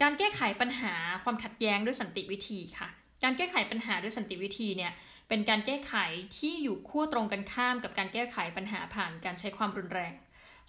[0.02, 2.88] การแก้ไขปัญหาความขัดแย้งด้วยสันติวิธีค่ะ
[3.22, 4.92] การแก้ไขปัญหาด้วยสันติวิธีเนี่ย
[5.30, 5.94] เป็นการแก้ไข
[6.38, 10.12] ที่อยู่ขั้วตรงกันข้ามกับการแก้ไขปัญหาผ่านการใช้ความรุนแรง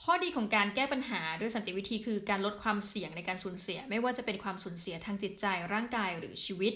[0.04, 6.74] ข้อดีของการแก้ปัญหาด้วยสันติวิธีคือการลดความเสี่ยงในการสูญเสีย ไม่ว่าจะเป็นความสูญเสียทางจิตใจร่างกายหรือชีวิต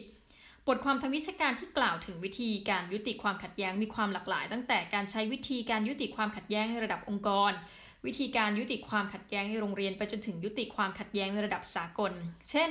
[0.68, 7.52] บทความทางวิชาการที่กล่าวถึงวิธีการยุติความขัดแย้งมีความหลากหลาย ตั้งแต่การใช้วิธีการยุติความขัดแย้งในระดับองค์กร
[8.06, 12.14] วิธีการยุติความขัดแย้งในโรงเรียน ไปจนถึงยุติความขัดแย้งในระดับสากล
[12.50, 12.70] เช่น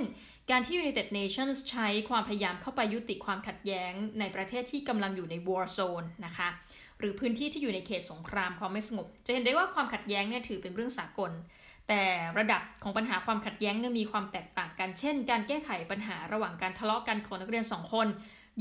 [0.50, 6.48] การที่ United Nations ใช้ความพยายามเข้าไปยุติความขัดแย้งในประเทศที่กำลังอยู่ใน war zone นะคะ
[6.98, 11.32] หรือพื้นที่ที่อยู่ในเขตสงครามความไม่สงบ จะเห็นได้ว่าความขัดแย้งเนี่ยถือเป็นเรื่องสากล
[11.88, 12.02] แต่
[12.38, 18.08] ระดับของปัญหาความขัดแย้งเนี่ยมีความแตกต่างกัน เช่น การแก้ไขปัญหาระหว่างการทะเลาะกันของนักเรียนสองคน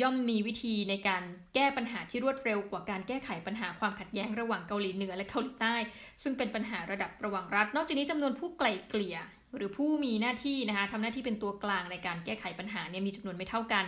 [0.02, 1.24] ย่อมมีวิธีในการ
[1.56, 5.76] แก้ปัญหาที่รวดเร็วกว่าการแก้ไขปัญหาความขัดแย้งระหว่างเกาหลีเหนือและเกาหลีใต้
[6.24, 9.18] ซึ่งเป็นปัญหาระดับระหว่างรัฐ นอกจากนี้จำนวนผู้ไกล่เกลี่ย
[9.56, 13.86] หรือผู้มีหน้าที่นะคะทำหน้าที่เป็นตัวกลางในการแก้ไขปัญหาเนี่ยมีจำนวนไม่เท่ากัน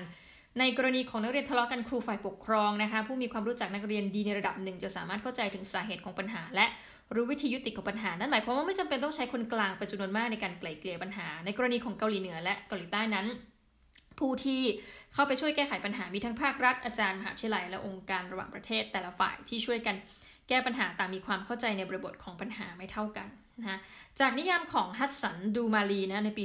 [0.59, 6.65] ในกรณีของนักเรียนทะเลาะกันครูฝ่ายปกครองนะคะผู้มีความรู้จักนักเรียนดีในระดับหนึ่งจะสามารถเข้าใจถึงสาเหตุของปัญหา และ
[7.15, 13.25] รู้วิธียุติของปัญหา นั่นหมายความว่าไม่จำเป็นต้องใช้คนกลางเป็นจำนวนมากในการไกล่เกลี่ยปัญหา ในกรณีของเกาหลีเหนือและเกาหลีใต้นั้น
[14.19, 14.61] ผู้ที่
[15.13, 19.95] เข้าไปช่วยแก้ไขปัญหามีทั้งภาครัฐอาจารย์มหาวิทยาลัยและองค์การระหว่างประเทศแต่ละฝ่ายที่ช่วยกัน
[20.49, 23.27] แก้ปัญหาต่างมีความเข้าใจในบริบทของปัญหาไม่เท่ากัน
[23.61, 23.79] นะ
[24.19, 26.43] จากนิยามของฮัตสันดูมาลีนะในปี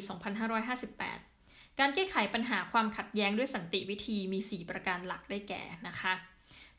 [0.84, 6.12] 2558 การแก้ไขปัญหาความขัดแย้งด้วยสันติวิธีมี 4 ประการหลักได้แก่นะคะ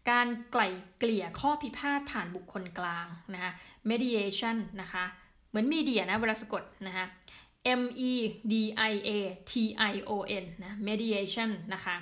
[0.09, 3.51] การไกล่เกลี่ยข้อพิพาทผ่านบุคคลกลางนะคะ
[3.89, 5.03] mediation นะคะ
[5.49, 7.05] เหมือนมีเดียนะเวลาสะกดนะคะ
[7.81, 8.11] M E
[8.51, 8.53] D
[8.91, 9.09] I A
[9.51, 9.53] T
[9.91, 10.11] I O
[10.43, 11.95] N นะ mediation นะคะ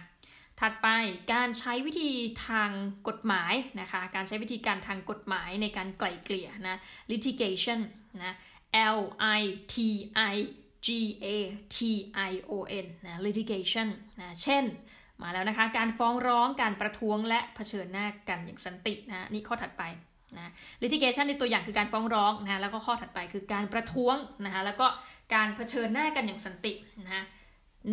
[0.60, 0.88] ถัดไป
[1.34, 2.12] การใช้วิธี
[2.48, 2.72] ทาง
[3.08, 6.80] กฎหมายนะคะ การใช้วิธีการทางกฎหมายในการไกล่เกลี่ยนะ
[7.12, 7.80] litigation
[8.24, 8.34] นะ
[8.98, 9.00] L
[9.40, 9.42] I
[9.74, 9.76] T
[10.34, 10.36] I
[10.86, 10.88] G
[11.26, 11.28] A
[11.76, 11.78] T
[12.30, 12.52] I O
[12.86, 13.88] N นะ litigation
[14.20, 14.64] นะเช่น
[15.22, 19.84] มาแล้วนะคะ การฟ้องร้องการประท้วงและะเผชิญหน้ากันอย่างสันตินะนี่ข้อถัดไป
[20.38, 20.52] นะ
[20.84, 24.88] litigation ในตัวอย่างคือการฟ้องร้องนะแล้วก็ข้อถัดไปคือการประท้วงนะคะแล้วก็
[25.36, 26.74] การเผชิญหน้ากันอย่างสันติ
[27.06, 27.26] นะ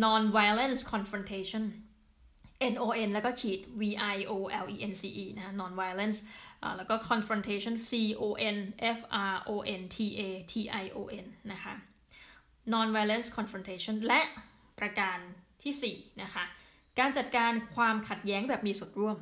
[0.03, 1.63] non violence confrontation
[2.73, 3.81] NON แล้วก็ขีด V
[4.15, 6.17] I O L E N C E นะ non violence
[6.77, 7.91] แล้วก็ confrontation C
[8.21, 8.23] O
[8.55, 8.57] N
[8.97, 8.99] F
[9.33, 11.73] R O N T A T I O N นะคะ
[12.73, 14.21] non violence confrontation และ
[14.79, 15.17] ประการ
[15.63, 16.43] ที่ 4 นะคะ
[16.99, 19.17] การจัดการความขัดแย้งแบบมีส่วนร่วม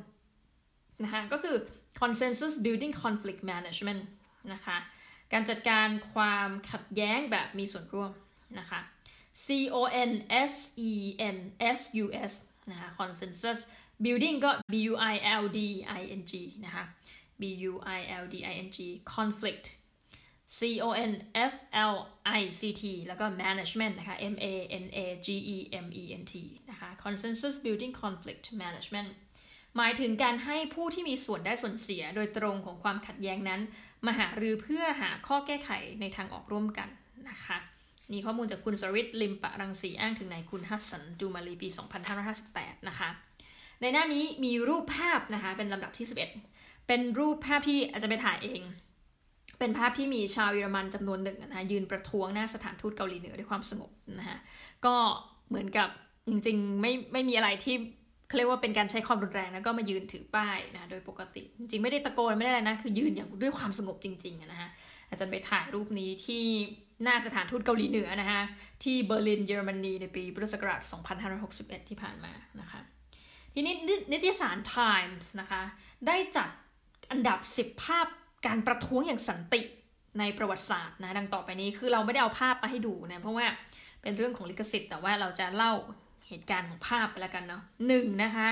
[1.04, 1.56] นะคะก็คือ
[2.00, 4.02] consensus building conflict management
[4.52, 4.76] นะคะ
[5.32, 8.10] การจัดการความขัดแย้งแบบมีส่วนร่วม
[8.58, 8.80] นะคะ
[9.44, 9.76] C O
[10.10, 10.12] N
[10.50, 10.54] S
[10.90, 10.92] E
[11.34, 11.38] N
[11.78, 12.32] S U S
[12.72, 13.58] นะคะ consensus
[14.04, 15.60] building ก็ B U I L D
[16.00, 16.32] I N G
[16.64, 16.84] นะคะ
[17.40, 18.78] B U I L D I N G
[19.14, 19.66] conflict
[20.58, 21.12] C O N
[21.52, 21.54] F
[21.92, 21.94] L
[22.38, 24.46] I C T แล้วก็ management นะคะ M A
[24.84, 26.34] N A G E M E N T
[26.70, 29.10] นะคะ consensus building conflict management
[29.76, 33.60] หมายถึงการให้ผู้ที่มีส่วนได้ส่วนเสียโดยตรงของความขัดแย้งนั้น
[34.06, 36.88] มาหารือเพื่อหาข้อแก้ไขในทางออกร่วมกัน
[37.30, 37.58] นะคะ
[38.12, 41.68] นี่ข้อมูลจากคุณสริตลิมปะรังสีอ้างถึงในคุณฮัสสันดูมาลีปี
[42.28, 43.08] 2558 นะคะ
[43.80, 46.06] ในหน้านี้มีรูปภาพนะคะเป็นลำดับที่
[46.46, 48.62] 11 เป็นรูปภาพที่อาจจะไปถ่ายเอง
[49.58, 54.38] เป็นภาพที่มีชาวเยอรมันจำนวนหนึ่งนะคะยืนประท้วงหน้าสถานทูตเกาหลีเหนือด้วยความสงบนะคะ
[54.84, 54.94] ก็
[55.48, 55.88] เหมือนกับ
[56.28, 57.76] จริงๆไม่ไม่มีอะไรที่
[58.26, 64.70] เขาเรียกว่าเป็นการใช้ความรุนแรงแล้วก็มายืนถือป้ายนะโดยปกติ จริงๆไม่ได้ตะโกนไม่ได้อะไรนะคือยืนอย่างด้วยความสงบจริงๆนะฮะ
[65.10, 66.44] อาจารย์ไปถ่ายรูปนี้ที่
[67.02, 68.42] หน้าสถานทูตเกาหลีเหนือนะคะ
[68.82, 70.80] ที่เบอร์ลินเยอรมนีในปีพุทธศักราช
[71.34, 72.80] 2561 ที่ผ่านมานะคะ
[73.54, 73.74] ทีนี้
[74.12, 75.62] นิตยสาร Times นะคะ
[76.06, 76.48] ได้จัด
[77.10, 78.06] อันดับ 10 ภาพ
[78.46, 79.62] การประท้วงอย่างสันติ
[80.18, 83.46] ในประวัติศาสตร์นะดังต่อไปนี้คือเราไม่ได้เอาภาพมาให้ดูนะเพราะว่า
[84.02, 85.72] เป็นเรื่องของลิขสิทธิ์แต่ว่าเราจะเล่า
[86.28, 88.48] เหตุการณ์ของภาพไปแล้วกันเนาะหนึ่งนะคะ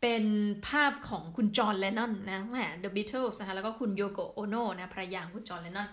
[0.00, 0.24] เป็น
[0.68, 5.88] ภาพของคุณจอห์นเลนนอนนะแหม The Beatles นะคะแล้วก็คุณโยโกโอโนนะภรรยาคุณจอห์นเลนนอน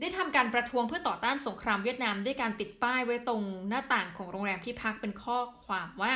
[0.00, 6.12] ได้ทำการประท้วงเพื่อต่อต้านสงครามเวียดนามด้วยการติดป้ายไว้ตรงหน้าต่างของโรงแรมที่พักเป็นข้อความว่า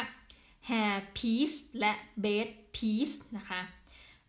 [0.68, 1.92] Hair Peace และ
[2.24, 3.60] Bed Peace นะคะ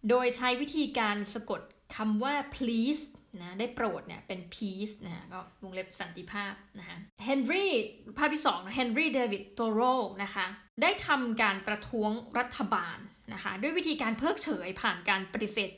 [0.10, 1.62] โดยใช้วิธีการสะกด
[1.96, 3.04] คำว่า please
[3.40, 7.72] นะได้โปรดเนี่ยเป็น peace นะก็วงเล็บสันติภาพนะคะเฮนรี่
[8.18, 9.82] ภาพที่2เฮนรี่เดวิดโตโร
[10.24, 10.46] นะคะ
[10.82, 12.98] ได้ทำการประท้วงรัฐบาล
[13.34, 15.72] นะคะด้วยวิธีการเพิกเฉยผ่านการปฏิเสธ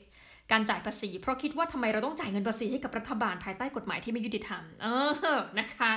[0.51, 4.87] การจ่ายภาษี เพราะคิดว่าทำไมเราต้องจ่ายเงินภาษีให้กับรัฐบาลภายใต้กฎหมายที่ไม่ยุติธรรมเอ
[5.37, 5.93] อนะคะ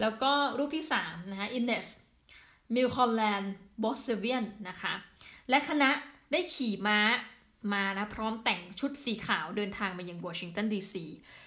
[0.00, 1.86] แล้วก็รูปที่3นะคะอินเนส
[2.74, 4.92] มิลคอลแลนด์บอสเซเวียนนะคะ
[5.50, 5.90] และคณะ
[6.32, 6.98] ได้ขี่ม้า
[7.72, 11.04] มานะพร้อมแต่งชุดสีขาวเดินทางมายังวอชิงตันดีซี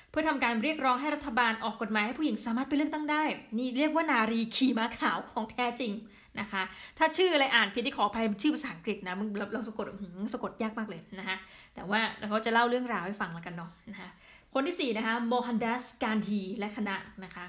[0.09, 3.23] เพื่อทำการเรียกร้องให้รัฐบาลออกกฎหมายให้ผู้หญิงสามารถไปเลือกตั้งได้
[3.57, 5.91] นี่เรียกว่านารีขี่ม้าขาวของแท้จริง
[6.39, 6.61] นะคะ
[6.97, 9.85] ถ้าชื่ออะไรอ่านผิดที่ขออภัยชื่อภาษาอังกฤษนะมึงเราเราสะกด
[10.33, 11.37] สะกดยากมากเลยนะคะ
[11.75, 14.09] แต่ว่าเราจะเล่าเรื่องราวให้ฟังแล้วกันเนาะนะคะ
[14.53, 17.45] คนที่4นะคะโมฮันดัสการทีและคณะนะคะ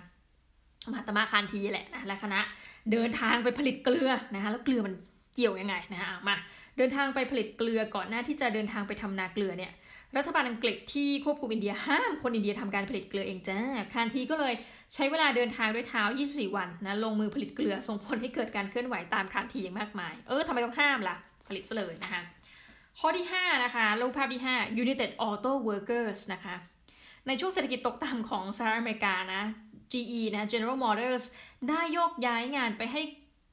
[0.92, 2.40] มาตมาคานทีแหละนะและคณะ
[2.92, 4.94] เดินทางไปผลิตเกลือนะคะแล้วเกลือมัน
[5.34, 6.34] เกี่ยวยังไงนะคะมา
[6.76, 9.72] เดินทางไปผลิตเกลือก่อนหน้าที่จะเดินทางไปทำนาเกลือเนี่ย
[10.16, 13.60] รัฐบาลอังกฤษที่ควบคุมอินเดียห้ามคนอินเดียทำการผลิตเกลือเองจ้า
[13.92, 14.54] คานทีก็เลย
[14.94, 21.16] ใช้เวลาเดินทางด้วยเท้า 24 วันนะลงมือผลิตเกลือส่งผลให้เกิดการเคลื่อนไหวตามคานทีอย่างมากมาย เออทำไมต้องห้ามล่ะ
[21.48, 22.22] ผลิตซะเลยนะคะ
[23.00, 26.54] ข้อที่ 5 นะคะรูปภาพที่ 5 United Auto Workers นะคะ
[27.26, 29.42] ในช่วงเศรษฐกิจตกต่ำของสหรัฐอเมริกานะ
[29.92, 31.24] GE นะ General Motors
[31.68, 33.00] ได้โยกย้ายงานไปให้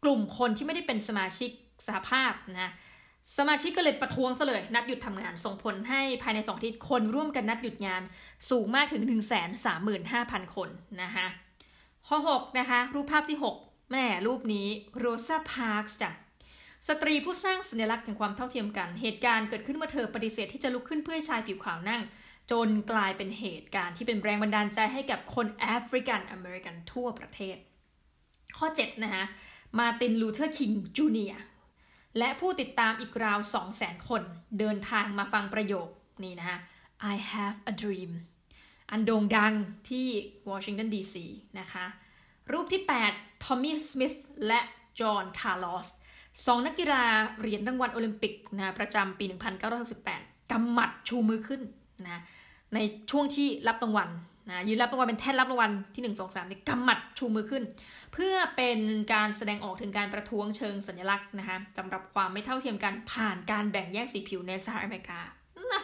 [0.04, 1.52] กลุ่มคนที่ไม่ได้เป็นสมาชิก
[1.88, 2.72] สหภาพนะ
[3.38, 8.02] สมาชิกก็เลยประท้วงซะเลย นัดหยุดทำงาน ส่งผลให้ภายใน2อาทิตย์คนร่วมกันนัดหยุดงาน
[8.50, 9.04] สูงมากถึง
[9.80, 10.70] 135,000 คน
[11.02, 11.28] นะคะ
[12.08, 16.12] ข้อ6นะคะ รูปภาพที่ 6 แม่รูปนี้โรซาพาร์คจ้ะ
[16.88, 22.02] สตรีผู้สร้างสัญลักษณ์แห่งความเท่าเทียมกัน เหตุการณ์เกิดขึ้นเมื่อเธอปฏิเสธที่จะลุกขึ้นเพื่อชายผิวขาวนั่ง
[22.52, 27.58] จนกลายเป็นเหตุการณ์ที่เป็นแรงบันดาลใจให้กับคนแอฟริกันอเมริกันทั่วประเทศ
[28.58, 29.24] ข้อ7นะคะ
[29.80, 31.34] มาตินลูเทอร์คิงจูเนีย
[32.18, 33.40] และผู้ติดตามอีกราว
[33.74, 34.22] 200,000 คน
[34.60, 35.88] เดินทางมาฟังประโยค
[36.24, 36.58] นี้นะคะ
[37.14, 38.12] I have a dream
[38.92, 39.54] อันโด่งดัง
[39.90, 40.08] ที่
[40.50, 41.26] วอชิงตันดีซี
[41.60, 41.86] นะคะ
[42.52, 42.82] รูปที่
[43.14, 44.14] 8 ทอมมี่ สมิธ
[44.48, 44.60] และ
[45.00, 45.88] จอห์น คาร์ลอส
[46.46, 47.06] สองนักกีฬา
[47.40, 49.26] เหรียญรางวัลโอลิมปิกนะประจำปี
[49.90, 51.62] 1968กำหมัดชูมือขึ้น
[52.06, 52.22] นะ
[52.74, 52.80] ใน
[53.12, 54.10] ช่วงที่รับรางวัล
[54.50, 57.64] นะยืนรับรางวัลเป็นแท่นรับรางวัลที่1 2 3นี่กำหมัดชูมือขึ้น
[58.14, 58.80] เพื่อเป็น
[59.14, 65.22] การแสดงออกถึงการประท้วงเชิงสัญลักษณ์นะคะสำหรับความไม่เท่าเทียมกันผ่านการแบ่งแยกสีผิวในสหรัฐอเมริกา
[65.74, 65.84] นะ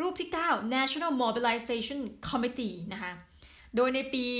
[0.00, 3.12] รูปที่ 9 National Mobilization Committee นะคะ
[3.76, 4.34] โดยในปี 1967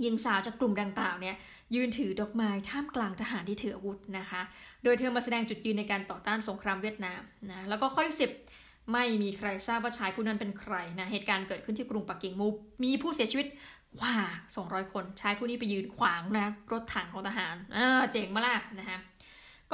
[0.00, 1.36] หญิงสาวจากกลุ่มดังกล่าวเนี่ย
[1.74, 4.42] ยืนถือดอกไม้ท่ามกลางทหารที่ถืออาวุธนะคะ
[4.84, 8.30] โดยเธอมาแสดงจุดยืนในการต่อต้านสงครามเวียดนามนะ แล้วก็ข้อที่ 10
[8.92, 12.46] ไม่มีใครทราบว่าชายผู้นั้นเป็นใครนะเหตุการณ์เกิดขึ้นที่กรุงปักกิ่งมู
[12.84, 13.46] มีผู้เสียชีวิต
[14.00, 14.16] กว่า
[14.56, 18.98] 200 คนชายผู้นี้ไปยืนขวางนะรถถังของทหารอ่าเจ๋งมาละนะคะ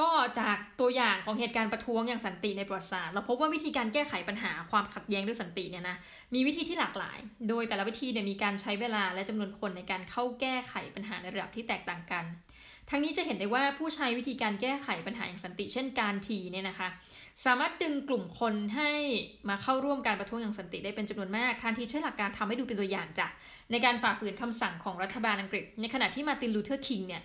[0.01, 5.95] ก็จากตัวอย่างของเหตุการณ์ประท้วงอย่างสันติในประวัติศาสตร์เราพบว่าวิธีการแก้ไขปัญหาความขัดแย้งด้วยสันติเนี่ยนะ
[6.33, 7.17] มีวิธีที่หลากหลาย
[7.49, 12.23] โดยแต่ละวิธีเนี่ยมีการใช้เวลาและจำนวนคนในการเข้าแก้ไขปัญหาในระดับที่แตกต่างกัน
[12.89, 16.87] ทั้งนี้จะเห็นได้ว่าผู้ใช้วิธีการแก้ไขปัญหาอย่างสันติ เช่นการทีเนี่ยนะคะ
[17.45, 18.91] สามารถดึงกลุ่มคนให้
[19.49, 23.27] มาเข้าร่วมการประท้วงอย่างสันติได้เป็นจำนวนมากคานทีใช้หลักการทำให้ดูเป็นตัวอย่างจ้ะ
[23.71, 27.21] ในการฝ่าฝืนคำสั่งของรัฐบาลอังกฤษ ในขณะที่มาตินลูเทอร์คิงเนี่ย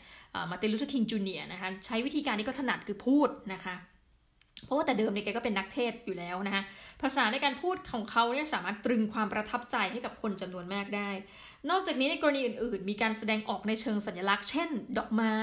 [0.51, 3.75] มาตินลูเทอร์คิงจูเนียนะคะใช้วิธีการที่แกถนัดคือพูดนะคะ
[4.64, 6.62] เพราะว่าแต่เดิมเนี่ยแกก็เป็นนักเทศน์อยู่แล้วนะคะ
[7.03, 11.11] ภาษาในการพูดของเขาเนี่ยสามารถตรึงความประทับใจให้กับคนจำนวนมากได้
[11.71, 15.37] นอกจากนี้ในกรณีอื่นๆ มีการแสดงออกในเชิงสัญลักษณ์ เช่น ดอกไม้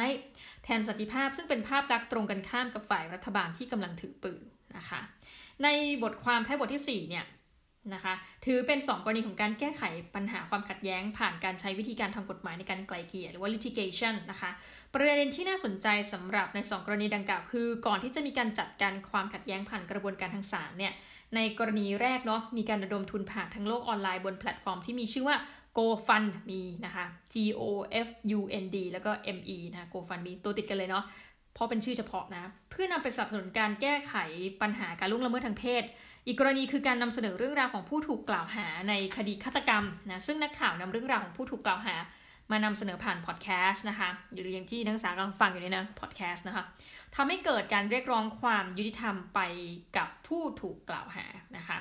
[0.64, 4.44] แทนสันติภาพซึ่งเป็นภาพลักษณ์ตรงกันข้ามกับฝ่ายรัฐบาลที่กำลังถือปืน
[4.78, 5.00] นะคะ
[5.64, 5.68] ใน
[6.04, 7.26] บทความท้ายบทที่4เนี่ย
[7.94, 8.14] นะคะ
[8.46, 9.84] ถือเป็น 2 กรณีของการแก้ไข
[10.16, 14.52] ปัญหาความขัดแย้ง ผ่านการใช้วิธีการทางกฎหมายในการไกลเกลี่ยหรือว่า litigation นะคะ
[14.94, 20.94] ประเด็นที่น่าสนใจสำหรับใน 2 กรณีดังกล่าว คือ ก่อนที่จะมีการจัดการความขัดแย้งผ่านกระบวนการทางศาลเนี่ย
[21.36, 25.38] ในกรณีแรกเนาะ มีการระดมทุนผ่านทางโลกออนไลน์บนแพลตฟอร์มที่มีชื่อว่า
[25.78, 27.62] GoFundMe นะคะ G O
[28.06, 28.08] F
[28.38, 31.04] U N D แล้วก็ M E นะ GoFundMe ตัวติดกันเลยเนาะ
[31.56, 34.16] เพราะเป็นชื่อเฉพาะนะ เพื่อนำไปสนับสนุนการแก้ไข
[34.62, 35.84] ปัญหาการล่วงละเมิดทางเพศ
[36.28, 41.96] อีกกรณีคือการนำเสนอเรื่องราวของผู้ถูกกล่าวหาในคดีฆาตกรรมนะซึ่งนักข่าวนำเรื่องราวของผู้ถูกกล่าวหา
[42.52, 46.64] มานำเสนอผ่านพอดแคสต์นะคะหรืออย่างที่นักศึกษากำลังฟังอยู่นี่นะพอดแคสต์นะคะ
[47.16, 49.40] ทำให้เกิดการเรียกร้องความยุติธรรมไป
[49.98, 51.26] กับผู้ถูกกล่าวหา
[51.58, 51.80] นะคะ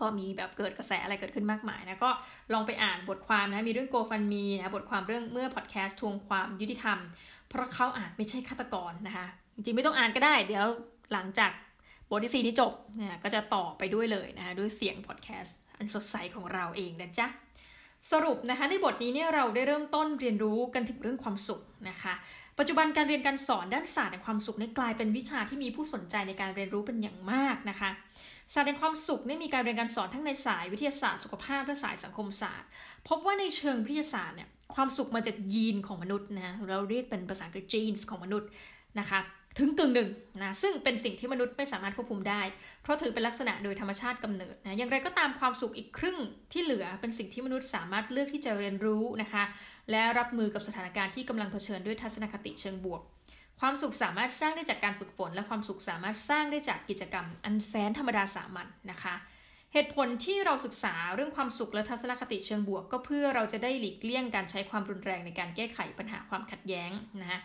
[0.00, 2.10] ก็มีแบบเกิดกระแสอะไรเกิดขึ้นมากมายนะก็
[2.52, 6.98] ลองไปอ่านบทความนะมีเรื่องโกฟันมีนะบทความเรื่องเมื่อพอดแคสต์ทวงความยุติธรรม
[7.48, 10.66] เพราะเขาอาจไม่ใช่ฆาตกรนะคะ จริงไม่ต้องอ่านก็ได้ เดี๋ยว
[11.12, 11.50] หลังจาก
[12.10, 17.26] บทที่สี่นี้จบนะก็จะต่อไปด้วยเลยนะคะด้วยเสียงพอดแคสต์อันสดใสของเราเองนะจ๊ะ
[18.12, 22.14] สรุปนะคะในบทนี้เนี่ยเราได้เริ่มต้นเรียนรู้กันถึงเรื่องความสุขนะคะ
[22.58, 27.90] ปัจจุบันการเรียนการสอนด้านศาสตร์แห่งความสุขนี่กลายเป็นวิชาที่มีผู้สนใจในการเรียนรู้เป็นอย่างมากนะคะ
[28.52, 32.68] ศาสตร์แห่งความสุขนี่มีการเรียนการสอนทั้งในสายวิทยาศาสตร์สุขภาพและสายสังคมศาสตร์
[33.08, 38.48] พบว่าในเชิงวิทยาศาสตร์เนี่ย ความสุขมาจากยีนของมนุษย์นะเราเรียกเป็นภาษาอังกฤษ genes ของมนุษย์
[39.00, 39.20] นะคะ
[39.58, 40.10] ถึงกึ่งหนึ่ง
[40.42, 42.42] นะซึ่งเป็นสิ่งที่มนุษย์ไม่สามารถควบคุมได้
[42.82, 46.18] เพราะถือเป็นลักษณะโดยธรรมชาติกำเนิดนะอย่างไรก็ตามความสุขอีกครึ่ง
[46.52, 49.44] ที่เหลือเป็นสิ่งที่มนุษย์สามารถเลือกที่จะเรียนรู้นะคะ
[49.90, 53.00] และรับมือกับสถานการณ์ที่กำลังเผชิญด้วยทัศนคติเชิงบวก
[53.60, 59.14] ความสุขสามารถสร้างได้จากการฝึกฝน และความสุขสามารถสร้างได้จากกิจกรรม อันแสนธรรมดาสามัญนนะคะ
[59.78, 67.40] เหตุผลที่เราศึกษาเรื่องความสุขและทัศนคติเชิงบวก ก็เพื่อเราจะได้หลีกเลี่ยงการใช้ความรุนแรงในการแก้ไขปัญหาความขัดแย้งนะฮะ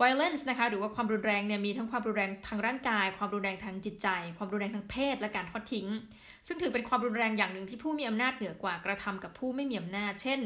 [0.00, 5.88] violence นะคะหรือว่าความรุนแรงเนี่ยมีทั้งความรุนแรงทางร่างกาย ความรุนแรงทางจิตใจ ความรุนแรงทางเพศ และการทอดทิ้ง
[6.46, 10.40] ซึ่งถือเป็นความรุนแรงอย่างหนึ่งที่ผู้มีอำนาจเหนือกว่ากระทำกับผู้ไม่มีอำนาจ เช่น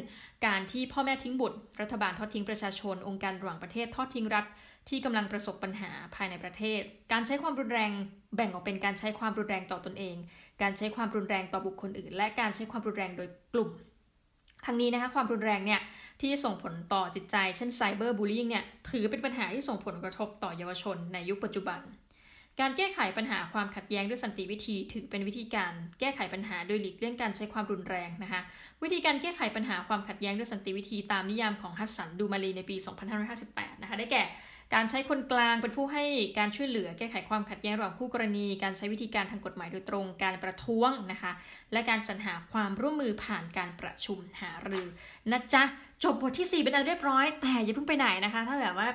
[0.47, 4.47] การที่พ่อแม่ทิ้งบุตร รัฐบาลทอดทิ้งประชาชน องค์การระหว่างประเทศทอดทิ้งรัฐ
[4.89, 6.81] ที่กำลังประสบปัญหาภายในประเทศ
[7.13, 7.93] การใช้ความรุนแรง
[8.37, 10.17] แบ่งออกเป็นการใช้ความรุนแรงต่อตนเอง
[10.63, 13.71] การใช้ความรุนแรงต่อบุคคลอื่น และการใช้ความรุนแรงโดยกลุ่ม
[14.67, 15.81] ทั้งนี้นะคะความรุนแรงเนี่ย
[16.21, 21.81] ที่ส่งผลต่อจิตใจ เช่นไซเบอร์บูลลี่เนี่ยถือเป็นปัญหาที่ส่งผลกระทบต่อเยาวชนในยุคปัจจุบัน
[22.61, 28.41] การแก้ไขปัญหาความขัดแย้งด้วยสันติวิธีถือเป็นวิธีการแก้ไขปัญหาโดยหลีกเลี่ยงการใช้ความรุนแรงนะคะ
[28.83, 32.77] วิธีการแก้ไขปัญหาความขัดแย้งด้วยสันติวิธีตามนิยามของฮัสสันดูมาลีในปี
[33.29, 34.23] 2558 นะคะ ได้แก่
[34.75, 36.05] การใช้คนกลางเป็นผู้ให้
[36.39, 41.33] การช่วยเหลือแก้ไขความขัดแย้งระหว่างคู่กรณี การใช้วิธีการทางกฎหมายโดยตรง การประท้วงนะคะ
[41.73, 44.87] และการสรรหาความร่วมมือผ่านการประชุมหารือ
[45.33, 45.63] นะจ๊ะ
[46.05, 48.89] จบบทที่ 4 เป็นอันเรียบร้อย แต่อย่าเพิ่งไปไหนนะคะ ถ้าแบบว่า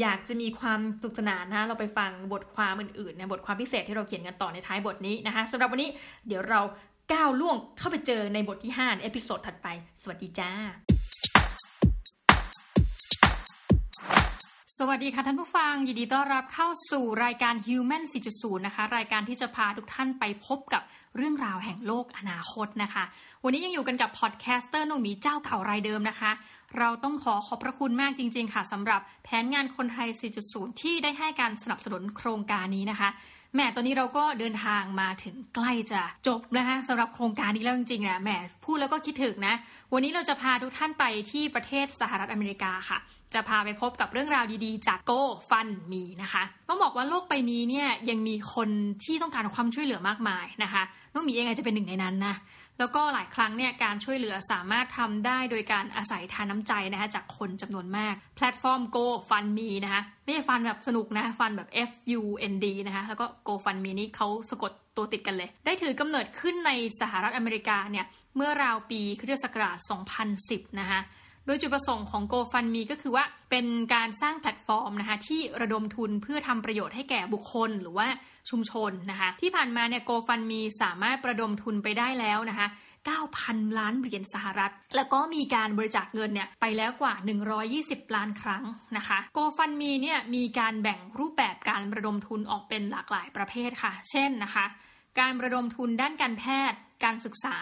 [0.00, 5.90] อยากจะมีความสนุกสนานนะเราไปฟังบทความอื่นๆในบทความพิเศษที่เราเขียนกันต่อในท้ายบทนี้นะคะสำหรับวันนี้
[6.26, 6.60] เดี๋ยวเรา
[7.12, 9.68] ก้าวล่วงเข้าไปเจอในบทที่5ใน episode ถัดไป
[10.02, 10.52] สวัสดีจ้า
[14.78, 18.02] สวัสดีค่ะท่านผู้ฟัง ยินดีต้อนรับเข้าสู่รายการ Human
[18.34, 20.82] 4.0 นะคะ รายการที่จะพาทุกท่านไปพบกับ
[21.16, 23.04] เรื่องราวแห่งโลกอนาคตนะคะ
[23.44, 26.30] วันนี้ยังอยู่กันกับ podcaster น้องหมีเจ้าเก่ารายเดิมนะคะ
[26.78, 30.08] เราต้องขอขอบพระคุณมากจริง ๆ ค่ะสำหรับแผนงานคนไทย
[30.44, 33.08] 4.0 ที่ได้ให้การสนับสนุนโครงการนี้นะคะ
[33.54, 38.30] แหมตอนนี้เราก็เดินทางมาถึงใกล้จะจบนะคะสำหรับโครงการนี้แล้วจริงๆอะแหม
[38.64, 39.54] พูดแล้วก็คิดถึงนะ
[39.92, 42.98] วันนี้เราจะพาทุกท่านไปที่ประเทศสหรัฐอเมริกาค่ะ
[43.34, 48.68] จะพาไปพบกับเรื่องราวดีๆ จาก GoFundMe นะคะต้องบอกว่าโลกใบนี้เนี่ยยังมีคน
[49.04, 52.34] ที่ต้องการความช่วยเหลือมากมายนะคะน้องหมีเองอาจจะเป็นหนึ่งในนั้นนะ
[52.82, 61.90] แล้วก็หลายครั้งเนี่ยการช่วยเหลือสามารถทำได้โดยการอาศัยธารน้ำใจนะคะจากคนจำนวนมาก แพลตฟอร์ม Go Fund Me นะคะไม่ใช่ fun แบบสนุกนะ fund แบบ F
[62.20, 69.76] U N D นะคะแล้วก็ Go Fund Me นี่เขาสะกดตัวติดกันเลย ได้ถือกำเนิดขึ้นในสหรัฐอเมริกาเนี่ยเมื่อราวปีคริสตศักราช
[70.28, 71.00] 2010 นะคะ
[71.46, 78.06] โดยจุดประสงค์ของ GoFundMe ก็คือว่าเป็นการสร้างแพลตฟอร์มนะคะที่ระดมทุนเพื่อทำประโยชน์ให้แก่บุคคลหรือว่า
[78.50, 82.68] ชุมชนนะคะที่ผ่านมาเนี่ย GoFundMe สามารถระดมทุนไปได้แล้วนะคะ
[83.22, 87.14] 9,000 ล้านเหรียญสหรัฐ แล้วก็มีการบริจาคเงินเนี่ยไปแล้วกว่า
[87.64, 88.64] 120 ล้านครั้ง
[88.96, 94.64] นะคะ GoFundMe เนี่ยมีการแบ่งรูปแบบการระดมทุนออกเป็นหลากหลายประเภทค่ะ เช่นนะคะ
[95.20, 97.56] การระดมทุนด้านการแพทย์ การศึกษา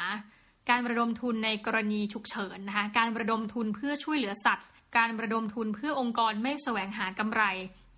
[0.71, 7.43] การระดมทุนในกรณีฉุกเฉินนะคะการระดมทุนเพื่อช่วยเหลือสัตว์ การระดมทุนเพื่อองค์กรไม่แสวงหากำไร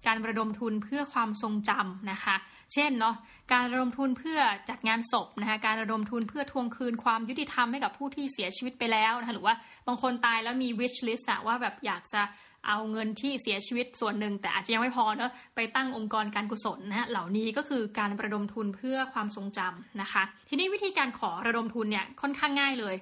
[0.06, 2.36] การระดมทุนเพื่อความทรงจำนะคะ
[2.74, 3.16] เช่นเนาะ
[3.52, 4.38] การระดมทุนเพื่อ
[4.70, 9.54] จัดงานศพนะคะการระดมทุนเพื่อทวงคืนความยุติธรรมให้กับผู้ที่เสียชีวิตไปแล้วนะคะหรือว่า
[9.86, 12.22] บางคนตายแล้วมี wish list ว่าแบบอยากจะ
[12.68, 22.94] เอาเงินที่เสียชีวิตส่วนหนึ่ง แต่อาจจะยังไม่พอเนอะไปตั้งองค์กรการกุศลนะเหล่านี้ก็คือการระดมทุนเพื่อความทรงจำนะคะ ทีนี้วิธีการขอระดมทุนเนี่ยค่อนข้างง่ายเลย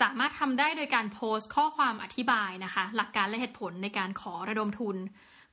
[0.00, 4.96] สามารถทำได้โดยการโพสต์ข้อความอธิบายนะคะ หลักการและเหตุผลในการขอระดมทุน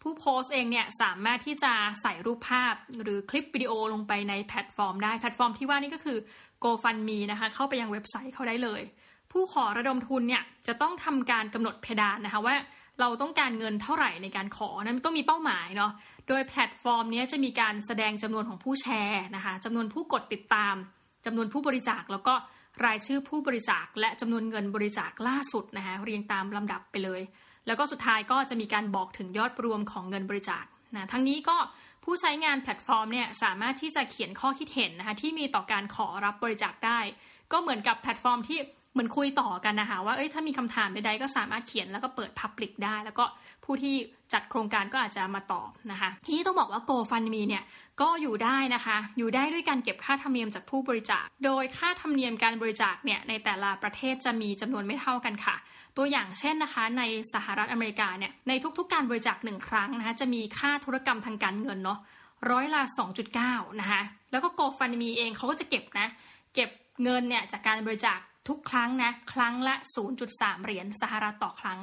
[0.02, 6.18] ผู้โพสต์เองเนี่ยสามารถที่จะใส่รูปภาพหรือคลิปวิดีโอลงไปในแพลตฟอร์มได้แพลตฟอร์มที่ว่านี่ก็คือ
[6.64, 8.82] GoFundMe นะคะเข้าไปยังเว็บไซต์เขาได้เลย
[9.32, 12.56] ผู้ขอระดมทุนเนี่ยจะต้องทำการกำหนดเพดานนะคะว่า
[13.00, 15.92] เราต้องการเงินเท่าไหร่ในการขอนั้นต้องมีเป้าหมายเนาะ
[16.28, 20.76] โดยแพลตฟอร์มนี้จะมีการแสดงจำนวนของผู้แชร์นะคะจำนวนผู้กดติดตาม
[21.26, 22.34] จำนวนผู้บริจาคแล้วก็
[22.86, 27.22] รายชื่อผู้บริจาค และจำนวนเงินบริจาคล่าสุดนะคะเรียงตามลำดับไปเลย
[27.68, 31.58] แล้วก็สุดท้ายก็จะมีการบอกถึงยอดรวมของเงินบริจาคนะทั้งนี้ก็
[32.04, 37.00] ผู้ใช้งานแพลตฟอร์มเนี่ยสามารถที่จะเขียนข้อคิดเห็นนะคะที่มีต่อการขอรับบริจาคได้
[37.52, 38.60] ก็เหมือนกับแพลตฟอร์มที่
[38.96, 43.26] เหมือนคุยต่อกันนะคะว่าเอ้ยถ้ามีคำถามใดๆก็สามารถเขียนแล้วก็เปิด public ได้ แล้วก็
[43.66, 43.96] ผู้ที่
[44.34, 47.64] จัดโครงการก็อาจจะมาตอบนะคะทีนี้ต้องบอกว่า GoFundMe เนี่ย
[48.02, 55.56] ก็อยู่ได้นะคะ อยู่ได้ด้วยการเก็บค่าธรรมเนียมจากผู้บริจาค โดยค่าธรรมเนียมการบริจาคเนี่ยในแต่ละประเทศจะมีจำนวนไม่เท่ากันค่ะ
[55.98, 57.04] ตัวอย่างเช่นนะคะ ใน
[57.34, 62.00] สหรัฐอเมริกาเนี่ยในทุกๆ การบริจาคหนึ่งครั้งนะคะจะมีค่าธุรกรรมทางการเงินเนาะ
[62.52, 62.82] ร้อยละ
[63.32, 66.08] 2.9 นะคะแล้วก็ GoFundMe เองเขาก็จะเก็บนะ
[66.56, 66.70] เก็บ
[67.04, 69.76] เงินเนี่ยจากการบริจาค ทุกครั้งนะครั้งละ
[70.20, 71.80] 0.3 เหรียญสหรัฐต่อครั้ง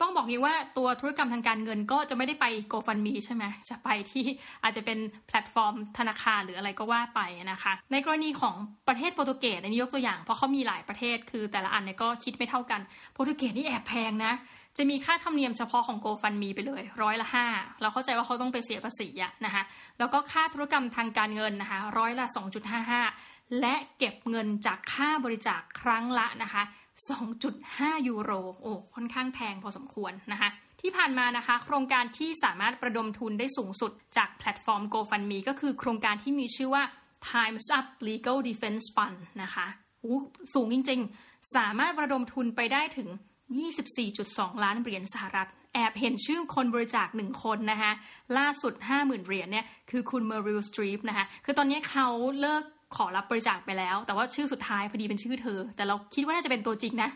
[0.00, 4.24] ต้องบอกนี้ว่าตัวธุรกรรมทางการเงินก็จะไม่ได้ไป GoFundMe ใช่ไหมจะไปที่
[4.62, 4.98] อาจจะเป็น
[5.28, 7.20] แพลตฟอร์มธนาคารหรืออะไรก็ว่าไป
[7.52, 8.54] นะคะ ในกรณีของ
[8.88, 12.80] ประเทศโปรตุเกสอันนี้ยกตัวอย่างเพราะเขามีหลายประเทศคือแต่ละอันเนี่ยก็คิดไม่เท่ากัน
[13.12, 14.32] โปรตุเกสนี่แอบแพงนะ
[14.76, 17.46] จะมีค่าธรรมเนียมเฉพาะของ GoFundMe ไปเลยร้อยละห้า
[17.80, 19.62] เราเข้าใจว่าเขาต้องไปเสียภาษีอะนะคะ
[19.98, 22.26] แล้วก็ค่าธุรกรรมทางการเงินนะคะร้อยละ
[22.86, 26.62] 2.55 และเก็บเงินจากค่าบริจาคครั้งละนะคะ
[27.34, 28.30] 2.5 ยูโร
[28.62, 30.48] โอ้ ค่อนข้างแพงพอสมควรนะคะ
[30.80, 36.84] ที่ผ่านมานะคะ โครงการที่สามารถระดมทุนได้สูงสุดจากแพลตฟอร์ม GoFundMe ก็คือโครงการที่มีชื่อว่า
[37.30, 39.66] Times Up Legal Defense Fund นะคะ
[40.04, 40.18] อู้
[40.54, 43.08] สูงจริงๆ สามารถระดมทุนไปได้ถึง
[43.86, 47.92] 24.2 ล้านเหรียญสหรัฐ แอบเห็นชื่อคนบริจาคหนึ่งคนนะคะ
[48.38, 52.08] ล่าสุด 50,000 เหรียญเนี่ย คือคุณเมอริลสตรีปนะคะ คือตอนนี้เขา
[52.40, 52.62] เลิก
[52.96, 57.10] ขอรับบริจาคไปแล้ว แต่ว่าชื่อสุดท้ายพอดีเป็นชื่อเธอ แต่เราคิดว่าน่าจะเป็นตัวจริงนะ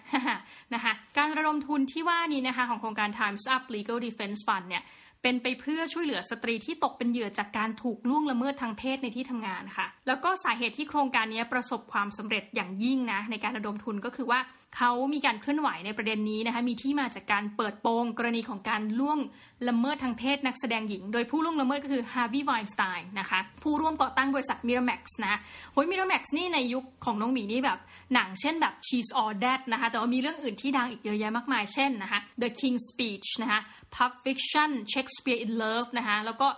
[0.74, 4.82] นะคะการระดมทุนที่ว่านี้นะคะของโครงการ Times Up Legal Defense Fund เนี่ย
[5.22, 14.40] เป็นไปเพื่อช่วยเหลือสตรีที่ตกเป็นเหยื่อจากการถูกล่วงละเมิดทางเพศในที่ทำงานค่ะ แล้วก็สาเหตุที่โครงการนี้ประสบความสำเร็จอย่างยิ่งนะในการระดมทุนก็คือว่า
[14.76, 19.18] เขามีการเคลื่อนไหวในประเด็นนี้นะคะมีที่มาจากการเปิดโปงกรณีของการล่วง
[19.68, 25.38] ละเมิดทางเพศนักแสดงหญิง โดยผู้ล่วงละเมิดก็คือฮาร์วีย์ไวน์สไตน์นะคะผู้ร่วมก่อตั้งบริษัทมิราแม็กซ์นะ
[25.72, 27.78] โอ้ยมิราแม็กซ์นี่ในยุคของน้องหมีนี่แบบ
[28.14, 33.60] หนังเช่นแบบ She's All That นะคะแต่ว่ามีเรื่องอื่นที่ดังอีกเยอะแยะมากมายเช่นนะคะ The King's Speech นะคะ
[33.94, 36.48] Pulp Fiction Shakespeare in Love นะคะแล้วก็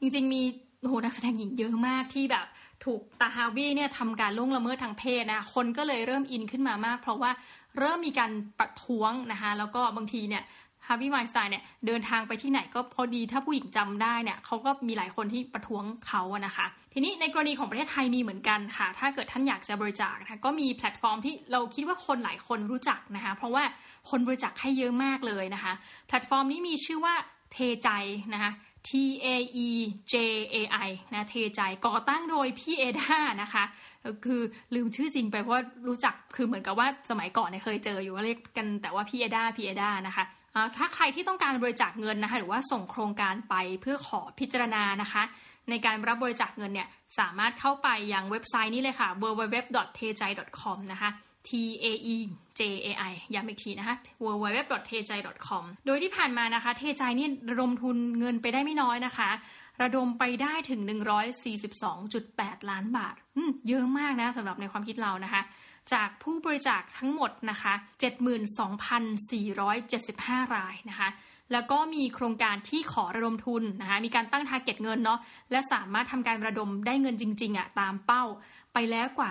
[0.00, 0.42] จริงๆมี
[0.88, 2.46] โหนักแสดงหญิงเยอะมากที่แบบ
[2.84, 7.30] ถูกตาฮาวีเนี่ยทำการล่วงละเมิดทางเพศนะคนก็เลยเริ่มอินขึ้นมามาก เพราะว่า
[7.78, 10.44] เริ่มมีการประท้วงนะคะแล้วก็บางทีเนี่ย
[10.86, 23.64] ฮาร์วีไวน์สไตน์เนี่ยเดินทางไปที่ไหนก็พอดีถ้าผู้หญิงจำได้เนี่ยเขาก็มีหลายคนที่ประท้วงเขาอะนะคะ ทีนี้ในกรณีของประเทศไทยมีเหมือนกันค่ะ ถ้าเกิดท่านอยากจะบริจาคนะคะก็มีแพลตฟอร์มที่เราคิดว่าคนหลายคนรู้จักนะคะเพราะว่า
[24.10, 25.72] คนบริจาคให้เยอะมากเลยนะคะ
[26.08, 27.14] แพลตฟอร์มนี้มีชื่อว่า
[27.52, 27.88] เทใจ
[28.34, 28.50] นะคะ
[28.88, 28.90] T
[29.24, 29.26] A
[29.66, 29.68] E
[30.12, 30.14] J
[30.54, 30.56] A
[30.88, 33.64] I นะเทใจก่อตั้งโดยพี่เอดานะคะ
[34.24, 34.42] คือ
[34.74, 35.56] ลืมชื่อจริงไปเพราะ
[35.88, 40.24] รู้จักคือเหมือนกับว่าสมัยก่อนเนี่ยเคยเจออยู่เรียกกันแต่ว่าพี่เอดาพี่เอดานะคะ
[40.76, 45.22] ถ้าใครที่ต้องการบริจาคเงินนะคะหรือว่าส่งโครงการไปเพื่อขอพิจารณานะคะ
[45.70, 51.10] ในการรับบริจาคเงินเนี่ยสามารถเข้าไปยังเว็บไซต์นี้เลยค่ะ www.tejai.com นะคะ
[51.48, 51.50] T
[51.84, 52.18] A E
[52.58, 59.30] J A I ย้ำอีกทีนะคะ www.tejai.com โดยที่ผ่านมานะคะ เทใจนี่ระดมทุนเงินไปได้ไม่น้อยนะคะ
[59.82, 60.80] ระดมไปได้ถึง
[61.56, 63.14] 142.8 ล้านบาท
[63.68, 65.42] เยอะมากนะสำหรับในความคิดเรานะคะ
[65.92, 67.72] จากผู้บริจาคทั้งหมดนะคะ
[69.74, 71.08] 72,475 รายนะคะ
[71.52, 75.18] แล้วก็มีโครงการที่ขอระดมทุนนะคะ มีการตั้งทาร์เก็ตเงินเนาะ
[75.50, 78.24] และสามารถทำการระดมได้เงินจริงๆอะตามเป้า
[78.74, 79.30] ไปแล้วกว่า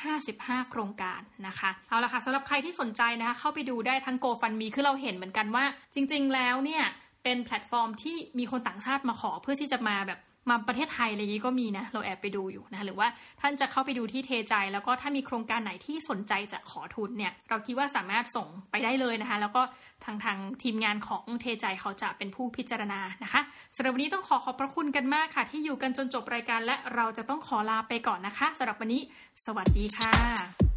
[0.00, 6.84] 355 โครงการนะคะ เอาละค่ะสำหรับใครที่สนใจนะคะ เข้าไปดูได้ทั้ง GoFundMe คือเราเห็นเหมือนกันว่า จริง ๆ แล้วเนี่ย
[7.24, 10.18] เป็นแพลตฟอร์มที่มีคนต่างชาติมาขอเพื่อที่จะมาแบบ
[10.50, 13.08] มาประเทศไทยอะไรนี้ก็มีนะเราแอบไปดูอยู่นะหรือว่า
[13.40, 19.62] ท่านจะเข้าไปดูที่เทใจ แล้วก็ถ้ามีโครงการไหนที่สนใจจะขอทุนเนี่ยเราคิดว่าสามารถส่งไปได้เลยนะคะ แล้วก็
[20.04, 23.40] ทางทางทีมงานของเทใจเขาจะเป็นผู้พิจารณานะคะ
[23.76, 29.02] สำหรับวันนี้ต้องขอขอบพระคุณกันมากค่ะ ที่อยู่กันจนจบรายการและเราจะต้องขอลาไปก่อนนะคะสำหรับวันนี้
[29.44, 30.71] สวัสดีค่ะ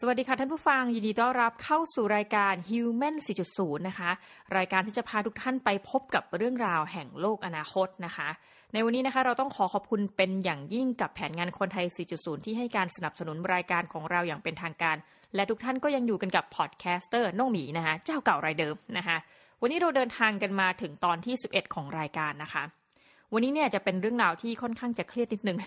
[0.00, 3.14] สวัสดีค่ะท่านผู้ฟังยินดีต้อนรับเข้าสู่รายการ Human
[3.50, 4.10] 4.0 นะคะ
[4.56, 8.28] รายการที่จะพาทุกท่านไปพบกับเรื่องราวแห่งโลกอนาคตนะคะ
[8.72, 14.96] ในวันนี้นะคะเราต้องขอขอบคุณเป็นอย่างยิ่งกับแผนงานคนไทย 4.0 ที่ให้การสนับสนุนรายการของเราอย่างเป็นทางการ
[15.34, 19.16] และทุกท่านก็ยังอยู่กันกับ podcaster น้องหมีนะคะเจ้าเก่ารายเดิมนะคะ
[19.60, 22.62] วันนี้เราเดินทางกันมาถึงตอนที่ 11 ของรายการนะคะ
[23.34, 25.58] วันนี้เนี่ยจะเป็นเรื่องราวที่ค่อนข้างจะเครียดนิดนึง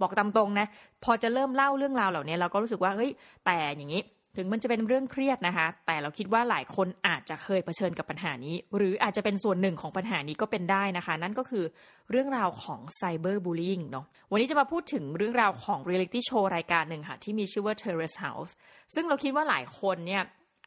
[0.00, 0.66] บอกตามตรงนะ
[1.04, 3.10] พอจะเริ่มเล่าเรื่องราวเหล่านี้เราก็รู้สึกว่าเฮ้ย
[3.46, 4.02] แต่อย่างนี้
[4.36, 11.64] ถึงมันจะเป็นเรื่องเครียดนะคะ แต่เราคิดว่าหลายคนอาจจะเคยเผชิญกับปัญหานี้ หรืออาจจะเป็นส่วนหนึ่งของปัญหานี้ก็เป็นได้นะคะ นั่นก็คือ
[12.10, 18.52] เรื่องราวของไซเบอร์บูล i ิ g เนาะวันนี้จะมาพูดถึงเรื่องราวของเรียลิตี้โชว์รายการหนึ่งค่ะ ที่มีชื่อว่า Terrace House
[18.94, 20.22] ซึ่งเราคิดว่าหลายคนเนี่ย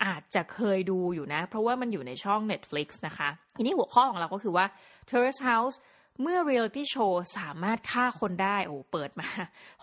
[0.05, 4.65] อาจจะเคยดูอยู่นะ เพราะว่ามันอยู่ในช่อง Netflix นะคะทีนี้หัวข้อของเราก็คือว่า
[5.09, 5.77] Terrace House
[6.21, 9.27] เมื่อเรียลิตี้โชว์สามารถฆ่าคนได้ โอ้เปิดมา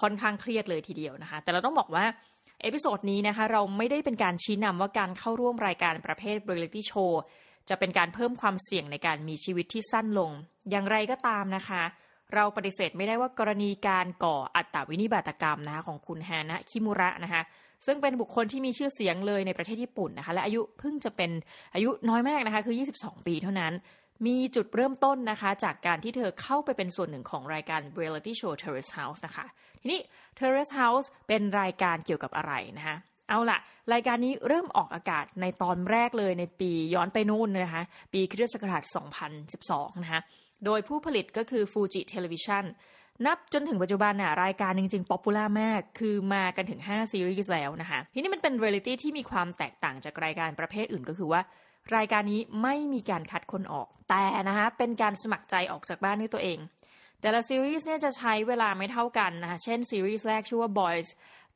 [0.01, 2.05] ค่อนข้างเครียดเลยทีเดียวนะคะ แต่เราต้องบอกว่า
[2.63, 7.21] episode นี้นะคะ เราไม่ได้เป็นการชี้นำว่าการเข้าร่วมรายการประเภทเรียลิตี้โชว์
[7.69, 10.31] จะเป็นการเพิ่มความเสี่ยงในการมีชีวิตที่สั้นลง
[10.71, 11.83] อย่างไรก็ตามนะคะ
[12.35, 17.43] เราปฏิเสธไม่ได้ว่ากรณีการก่ออัตวินิบาตกรรมนะคะของคุณฮานะคิมุระนะคะ
[17.87, 21.31] ซึ่งเป็นบุคคลที่มีชื่อเสียงเลยในประเทศญี่ปุ่นนะคะ และอายุเพิ่งจะเป็น
[21.75, 23.73] อายุน้อยมากนะคะ คือ 22 ปีเท่านั้น
[24.27, 29.47] มีจุดเริ่มต้นนะคะ จากการที่เธอเข้าไปเป็นส่วนหนึ่งของรายการ reality show Terrace House นะคะ
[29.81, 30.01] ทีนี้
[30.39, 32.97] Terrace House เป็นรายการเกี่ยวกับอะไรนะคะ
[33.29, 33.59] เอาละ
[33.93, 38.83] รายการนี้เริ่มออกอากาศในตอนแรกเลยในปีย้อนไปนู่นนะคะ ปีคริสต์ศักราช
[39.43, 40.21] 2012 นะคะ
[40.65, 42.65] โดยผู้ผลิตก็คือ Fuji Television
[43.27, 51.41] นับจนถึงปัจจุบันน่ะรายการจริงๆ popular มาก คือมากันถึง 5 ซีรีส์แล้วนะคะ ทีนี้มันเป็นเรียลิตี้ที่มีความแตกต่างจากรายการประเภทอื่นก็คือว่า
[51.97, 56.59] รายการนี้ไม่มีการคัดคนออก แต่นะคะเป็นการสมัครใจออกจากบ้านด้วยตัวเอง
[57.21, 61.09] แต่ละซีรีส์เนี่ยจะใช้เวลาไม่เท่ากันนะคะเช่นซีรีส์แรกชื่อว่า Boys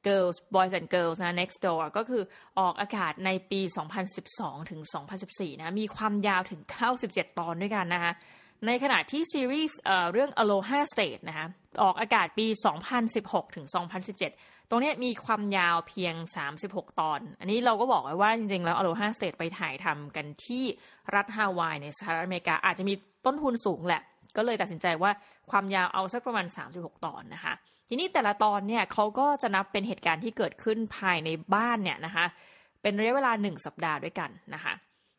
[0.07, 2.22] Girls Boys and Girls นะ Next Door ก็คือ
[2.59, 3.61] ออกอากาศในปี
[4.14, 4.81] 2012 ถึง
[5.20, 6.61] 2014 นะ มีความยาวถึง
[7.01, 8.12] 97 ตอนด้วยกันนะคะ
[8.66, 9.79] ในขณะที่ซีรีส์
[10.12, 11.47] เรื่อง Aloha State นะคะ
[11.83, 12.47] ออกอากาศปี
[13.01, 13.66] 2016 ถึง
[14.12, 16.14] 2017 ตรงนี้มีความยาวเพียง
[16.56, 20.64] 36 ตอน อันนี้เราก็บอกไว้ว่าจริงๆ แล้ว Aloha State ไปถ่ายทำกันที่
[21.14, 22.94] รัฐฮาวายในสหรัฐอเมริกาอาจจะมี
[23.26, 24.02] ต้นทุนสูงแหละ
[24.36, 25.10] ก็เลยตัดสินใจว่า
[25.50, 27.54] ความยาวเอาสักประมาณ 36 ตอนนะคะ
[27.88, 32.26] ทีนี้แต่ละตอนเนี่ยเขาก็จะนับเป็นเหตุการณ์ที่เกิดขึ้นภายในบ้านเนี่ยนะคะ
[32.82, 34.72] เป็นระยะเวลา 1 สัปดาห์ด้วยกันนะคะ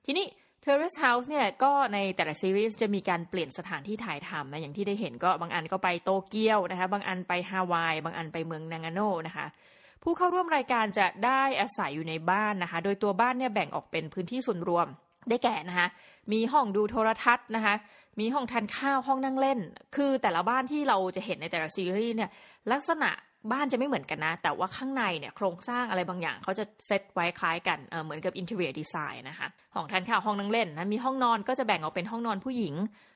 [0.05, 0.25] ทีนี้
[0.65, 9.45] Terrace House เนี่ยก็ในแต่ละซีรีส์จะมีการเปลี่ยนสถานที่ถ่ายทำนะอย่างที่ได้เห็นก็บางอันก็ไปโตเกียวนะคะ บางอันไปฮาวาย บางอันไปเมืองนางาโนนะคะ
[10.03, 14.87] ผู้เข้าร่วมรายการจะได้อาศัยอยู่ในบ้านนะคะ โดยตัวบ้านเนี่ยแบ่งออกเป็นพื้นที่ส่วนรวม
[15.29, 15.87] ได้แก่นะคะ
[16.31, 17.75] มีห้องดูโทรทัศน์นะคะ
[18.19, 19.59] มีห้องทานข้าวห้องนั่งเล่น
[19.95, 22.29] คือแต่ละบ้านที่เราจะเห็นในแต่ละซีรีส์เนี่ย
[22.71, 23.09] ลักษณะ
[23.51, 32.73] บ้านจะไม่เหมือนกันนะ แต่ว่าข้างในเนี่ยโครงสร้างอะไรบางอย่างเขาจะเซตไว้คล้ายกันเเหมือนกับ interior design นะคะห้องทานข้าวห้องนั่งเล่นนะมีห้องนอนก็จะแบ่งออกเป็นห้องนอนผู้หญิง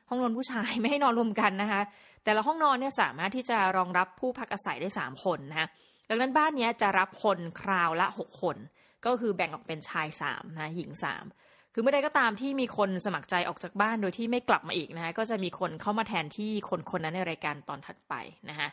[0.09, 1.81] ห้องนอนผู้ชายไม่ให้นอนรวมกันนะคะ
[2.23, 5.67] แต่ละห้องนอนเนี่ยสามารถที่จะรองรับผู้พักอาศัยได้ 3 คนนะคะ
[6.09, 8.57] ดังนั้นบ้านนี้จะรับคนคราวละ 6 คน
[9.05, 10.89] ก็คือแบ่งออกเป็นชาย3นะหญิง
[11.33, 18.13] 3คือเมื่อใดก็ตามที่มีคนสมัครใจออกจากบ้านโดยที่ไม่กลับมาอีกนะคะก็จะมีคนเข้ามาแทนที่คนคนนั้นในรายการตอนถัดไป
[18.49, 18.67] นะคะ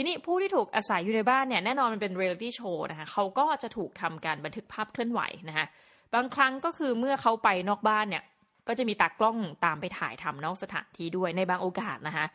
[0.00, 5.66] ทีนี้ผู้ที่ถูกอาศัยอยู่ในบ้านเนี่ยแน่นอนมันเป็นเรียลิตี้โชว์นะคะเขาก็จะถูกทำการบันทึกภาพเคลื่อนไหวนะคะ
[6.14, 8.22] บางครั้งก็คือเมื่อเขาไปนอกบ้านเนี่ย
[8.68, 12.26] ก็จะมีตากล้องตามไปถ่ายทำนอกสถานที่ด้วยในบางโอกาสนะคะ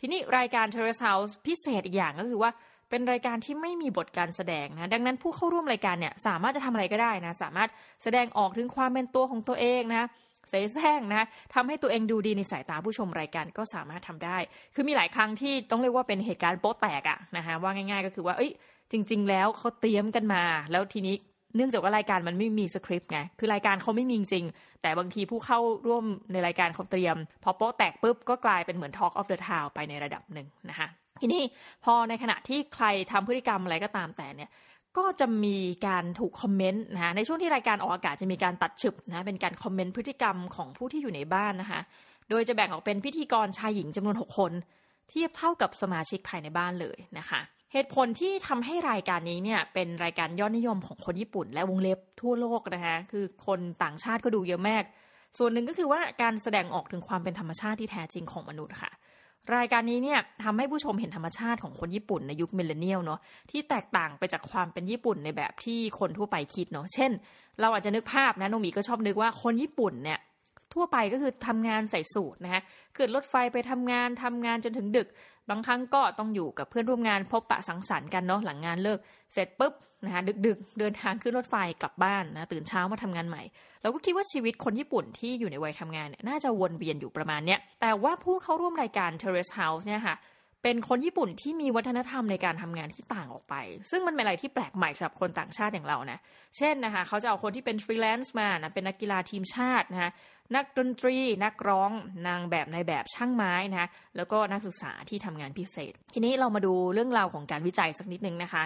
[0.00, 2.50] ทีนี้รายการ Terrace House พิเศษอีกอย่างก็คือว่า
[2.90, 7.68] เป็นรายการที่ไม่มีบทการแสดงนะดังนั้นผู้เข้าร่วมรายการเนี่ยสามารถจะทำอะไรก็ได้นะสามารถ
[8.02, 10.08] แสดงออกถึงความเป็นตัวของตัวเองนะ
[10.48, 14.38] เสแสร้งนะทำให้ตัวเองดูดีในสายตาผู้ชมรายการก็สามารถทำได้
[14.74, 18.52] คือมีหลายครั้งที่ต้องเรียกว่าเป็นเหตุการณ์โป๊ะแตกอะนะคะว่าง่ายๆ ก็คือว่าเอ้ย
[18.92, 21.16] จริง ๆ แล้วเขาเตรียมกันมา แล้วทีนี้
[21.56, 24.44] เนื่องจากว่ารายการมันไม่มีสคริปต์ไง คือรายการเขาไม่มีจริง
[24.82, 30.88] แต่บางทีผู้เข้าร่วมในรายการเขาเตรียม พอโป๊ะแตกปุ๊บก็กลายเป็นเหมือน Talk of the Town ไปในระดับหนึ่งนะคะ
[31.20, 31.42] ทีนี้
[31.84, 34.50] พอในขณะที่ใครทำพฤติกรรมอะไรก็ตามแต่เนี่ย
[34.98, 41.80] ก็จะมีการถูกคอมเมนต์นะในช่วงที่รายการออกอากาศจะมีการตัดฉึบนะเป็นการคอมเมนต์พฤติกรรมของผู้ที่อยู่ในบ้านนะคะ
[42.30, 44.52] โดยจะแบ่งออกเป็นพิธีกรชายหญิงจำนวน 6 คน
[45.10, 47.40] เทียบเท่ากับสมาชิกภายในบ้านเลยนะคะ
[47.72, 54.84] เหตุผลที่ทำให้รายการนี้เนี่ยเป็นรายการยอดนิยมของคนญี่ปุ่น และวงเล็บทั่วโลกนะคะคือคนต่างชาติก็ดูเยอะมาก
[55.38, 58.90] ส่วนหนึ่งก็คือว่าการแสดงออกถึงความเป็นธรรมชาติที่แท้จริงของมนุษย์ค่ะ
[59.56, 63.20] รายการนี้เนี่ยทำให้ผู้ชมเห็นธรรมชาติของคนญี่ปุ่นในยุคมิเลเนียลเนาะ
[63.50, 67.10] ที่แตกต่างไปจากความเป็นญี่ปุ่นในแบบที่คนทั่วไปคิดเนาะเช่น
[67.60, 70.18] เราอาจจะนึกภาพนะโนมีก็ชอบนึกว่าคนญี่ปุ่นเนี่ย
[70.74, 72.62] ทั่วไปก็คือทำงานใส่สูตรนะคะ
[72.96, 75.08] ขึ้นรถไฟไปทำงานทำงานจนถึงดึก
[75.50, 78.98] บางครั้งก็ต้องอยู่กับเพื่อนร่วมงานพบปะสังสรรค์กันเนาะหลังงานเลิก
[79.32, 79.72] เสร็จปุ๊บ
[80.04, 83.42] นะคะดึกๆเดินทางขึ้นรถไฟกลับบ้านนะตื่นเช้ามาทำงานใหม่
[83.82, 90.16] เราก็คิดว่าชีวิตคนญี่ปุ่นที่อยู่ในวัยทำงานเนี่ยน่าจะวนเวียนอยู่ประมาณเนี้ยแต่ว่าผู้เข้าร่วมรายการ Terrace House เนี่ยค่ะ
[90.62, 93.54] เป็นคนญี่ปุ่นที่มีวัฒนธรรมในการทำงานที่ต่างออกไป
[93.90, 96.18] ซึ่งมันเป็นอะไรที่แปลกใหม่สำหรับคนต่างชาติอย่างเรานะ
[96.56, 100.10] เช่นนะคะ เขาจะเอาคนที่เป็นฟรีแลนซ์มานะเป็นนักกีฬาทีมชาตินะคะ
[100.56, 101.90] นักดนตรีนักร้อง
[102.26, 108.64] นางแบบนายแบบช่างไม้นะคะแล้วก็นักศึกษาที่ทำงานพิเศษ ทีนี้เรามาดูเรื่องราวของการวิจัยสักนิดนึงนะคะ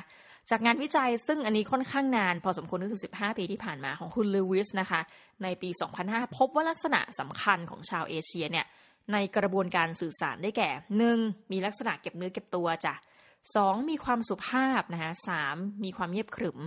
[0.51, 5.01] จากงานวิจัยซึ่งอันนี้ค่อนข้างนาน พอสมควรก็คือ 15 ปีที่ผ่านมาของคุณลูวิสนะคะ
[5.43, 5.71] ในปี
[6.03, 8.67] 2005 พบว่าลักษณะสำคัญของชาวเอเชียเนี่ย
[9.13, 10.71] ในกระบวนการสื่อสารได้แก่
[11.11, 11.53] 1.
[11.53, 12.95] มีลักษณะเก็บเนื้อเก็บตัวจ้ะ
[13.43, 13.91] 2.
[13.91, 15.13] มีความสุภาพนะคะ
[15.47, 15.85] 3.
[15.85, 16.59] มีความเงียบขรึม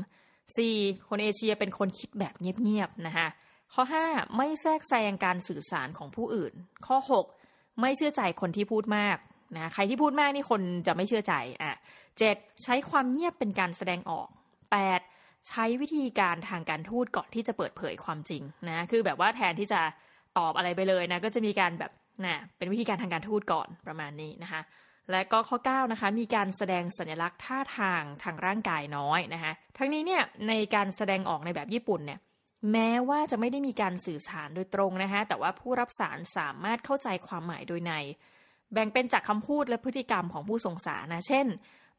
[0.49, 1.07] 4.
[1.09, 3.27] คนเอเชียเป็นคนคิดแบบเงียบๆนะคะ
[3.73, 4.37] ข้อ 5.
[4.37, 6.53] ไม่แทรกแซงการสื่อสารของผู้อื่น
[6.87, 6.97] ข้อ
[7.39, 7.81] 6.
[7.81, 9.17] ไม่เชื่อใจคนที่พูดมาก
[9.55, 11.73] นะใครที่พูดมากนี่คนจะไม่เชื่อใจอะ
[12.17, 12.63] 7.
[12.63, 14.27] ใช้ความเงียบเป็นการแสดงออก
[14.87, 15.47] 8.
[15.49, 19.81] ใช้วิธีการทางการทูตก่อนที่จะเปิดเผยความจริงนะคือแบบว่าแทนที่จะ
[20.37, 21.91] ตอบอะไรไปเลยนะก็จะมีการแบบ
[22.25, 24.61] นะเป็นวิธีการทางการทูตก่อนประมาณนี้นะคะ
[25.11, 32.19] และก็ข้อ9นะคะมีการแสดงสัญลักษณ์ท่าทางทางร่างกายน้อยนะคะทั้งนี้เนี่ยในการแสดงออกในแบบญี่ปุ่นเนี่ย
[32.71, 37.93] แม้ว่าจะไม่ได้มีการสื่อสารโดยตรงนะคะแต่ว่าผู้รับสารสามารถเข้าใจความหมายโดยใน
[38.73, 41.45] แบ่งเป็นจากคำพูดและพฤติกรรมของผู้ส่งสารนะ เช่น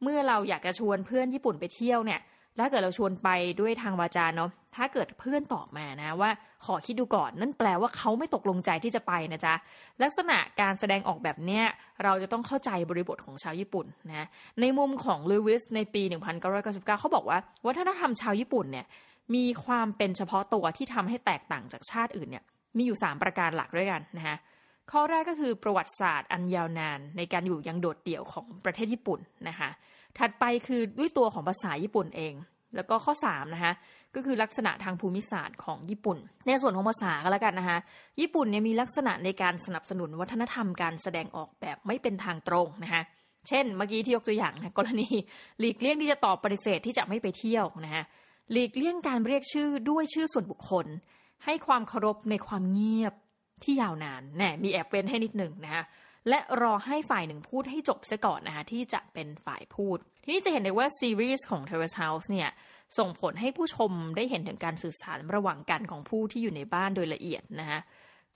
[0.02, 2.20] เมื่อเราอยากจะชวนเพื่อนญี่ปุ่นไปเที่ยวเนี่ย
[2.60, 3.28] ถ้าเกิดเราชวนไป
[3.60, 6.30] ด้วยทางวาจาเนาะ ถ้าเกิดเพื่อนตอบมานะว่า
[6.66, 9.54] ขอคิดดูก่อนนั่นแปลว่าเขาไม่ตกลงใจที่จะไปนะจ๊ะ
[10.02, 11.64] ลักษณะการแสดงออกแบบเนี้ย
[12.04, 14.26] เราจะต้องเข้าใจบริบทของชาวญี่ปุ่นนะ
[14.60, 16.02] ในมุมของลูวิสในปี
[16.46, 18.86] 1999 เขาบอกว่าวัฒนธรรมชาวญี่ปุ่นเนี่ย
[19.34, 22.44] มีความเป็นเฉพาะตัวที่ทำให้แตกต่างจากชาติอื่นเนี่ย
[22.76, 24.36] มีอยู่ 3 ประการหลักด้วยกันนะคะ
[24.92, 29.70] ข้อแรกก็คือประวัติศาสตร์อันยาวนานในการอยู่ยังโดดเดี่ยวของประเทศญี่ปุ่นนะคะ
[30.18, 32.34] ถัดไปคือด้วยตัวของภาษาญี่ปุ่นเอง
[32.76, 33.72] แล้วก็ข้อ3นะคะ
[34.14, 37.78] ก็คือลักษณะทางภูมิศาสตร์ของญี่ปุ่น ในส่วนของภาษาก็แล้วกันนะคะ
[38.20, 43.02] ญี่ปุ่นเนี่ยมีลักษณะในการสนับสนุนวัฒนธรรมการแสดงออกแบบไม่เป็นทางตรงนะคะ
[43.48, 45.08] เช่นเมื่อกี้ที่ยกตัวอย่างนะกรณี
[45.60, 48.04] หลีกเลี่ยงที่จะตอบปฏิเสธที่จะไม่ไปเที่ยวนะคะ
[48.52, 50.86] หลีกเลี่ยงการเรียกชื่อด้วยชื่อส่วนบุคคล
[51.44, 53.14] ให้ความเคารพในความเงียบ
[53.64, 55.84] ที่ยาวนานแน่มีแอบเว้นให้นิดหนึ่งนะคะ
[56.28, 62.48] และรอให้ฝ่ายหนึ่งพูดให้จบซะก่อนนะคะที่จะเป็นฝ่ายพูด ทีนี้จะเห็นได้ว่าซีรีส์ของ Terrace House เนี่ย
[62.98, 67.80] ส่งผลให้ผู้ชมได้เห็นถึงการสื่อสารระหว่างกันของผู้ที่อยู่ในบ้านโดยละเอียดนะคะ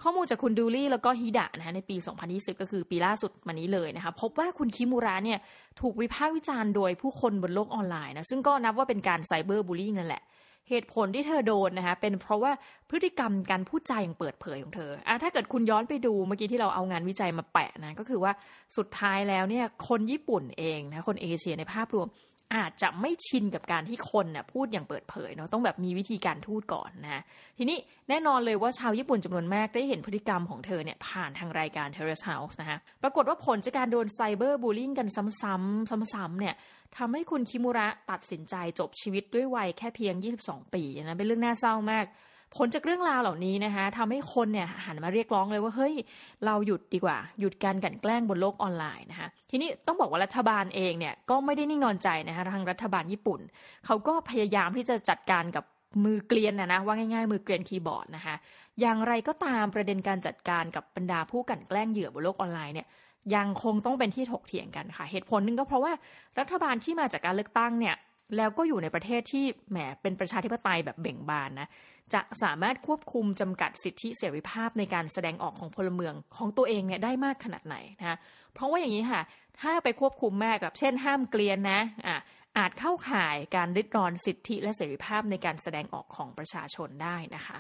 [0.03, 1.97] ข้อมูลจากคุณดูลี่แล้วก็ฮิดะนะคะในปี
[2.29, 5.39] 2020 ก็คือปีล่าสุดมานี้เลยนะคะพบว่าคุณคิมูระเนี่ย
[5.81, 10.23] ถูกวิพากษ์วิจารณ์โดยผู้คนบนโลกออนไลน์นะซึ่งก็นับว่าเป็นการไซเบอร์บูลลี่นั่นแหละ
[10.69, 12.53] เหตุผลที่เธอโดนนะคะเป็นเพราะว่า
[12.91, 18.33] พฤติกรรมการพูดจาอย่างเปิดเผยของเธออะถ้าเกิดคุณย้อนไปดูเมื่อกี้ที่เราเอางานวิจัยมาแปะนะก็คือว่า
[18.77, 22.09] สุดท้ายแล้วเนี่ยคนญี่ปุ่นเองนะคนเอเชียในภาพรวม
[22.55, 27.23] อาจจะไม่ชินกับการที่คนน่ะพูดอย่างเปิดเผยเนาะต้องแบบมีวิธีการทูดก่อนนะ
[27.59, 36.55] ทีนี้แน่นอนเลยว่าชาวญี่ปุ่นจำนวนมากได้เห็นพฤติกรรมของเธอเนี่ยผ่านทางรายการ Terrace House นะคะปรากฏว่าผลจากการโดนไซเบอร์บูลลิงกันซ้ำๆซ้ำๆเนี่ย
[36.99, 40.15] ทำให้คุณคิมุระตัดสินใจจบชีวิตด้วยวัยแค่เพียง
[40.45, 42.07] 22 ปีนะเป็นเรื่องน่าเศร้ามาก
[42.57, 45.95] ผลจากเรื่องราวเหล่านี้นะคะทำให้คนเนี่ยหันมาเรียกร้องเลยว่าเฮ้ย
[46.45, 53.41] เราหยุดดีกว่า หยุดการกันแกล้งบนโลกออนไลน์นะคะทีนี้ต้องบอกว่ารัฐบาลเองเนี่ยก็ไม่ได้นิ่งนอนใจนะคะทางรัฐบาลญี่ปุ่น
[53.87, 55.65] เขาก็พยายามที่จะจัดการกับ
[56.05, 58.35] มือเกลียนนะนะว่าง่ายๆ มือเกลียนคีย์บอร์ดนะคะ
[58.81, 62.87] อย่างไรก็ตามประเด็นการจัดการกับบรรดาผู้กันแกล้งเหยื่อบนโลกออนไลน์เนี่ย
[63.35, 65.93] ยังคงต้องเป็นที่ถกเถียงกันค่ะ เหตุผลหนึ่งก็เพราะว่า
[66.39, 67.97] รัฐบาลที่มาจากการเลือกตั้งเนี่ย
[68.37, 71.69] แล้วก็อยู่ในประเทศที่แหมเป็นประชาธิปไตยแบบเบ่งบานนะ
[72.15, 78.19] จะสามารถควบคุมจำกัดสิทธิเสรีภาพในการแสดงออกของพลเมืองของตัวเองเนี่ยได้มากขนาดไหนนะ
[78.55, 79.23] เพราะว่าอย่างนี้ค่ะ
[79.61, 82.19] ถ้าไปควบคุมแม่แบบเช่น ห้ามเกลียนนะอะ
[82.59, 87.59] อาจเข้าข่ายการริดรอนสิทธิและเสรีภาพในการแสดงออกของประชาชนได้นะคะ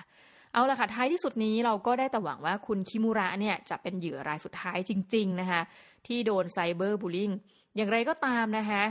[0.52, 5.60] เอาละค่ะท้ายที่สุดนี้เราก็ได้แต่หวังว่าคุณคิมูระเนี่ยจะเป็นเหยื่อรายสุดท้ายจริง ๆนะคะ
[6.06, 7.30] ที่โดนไซเบอร์บูลลิง
[7.76, 8.82] อย่างไรก็ตามนะคะ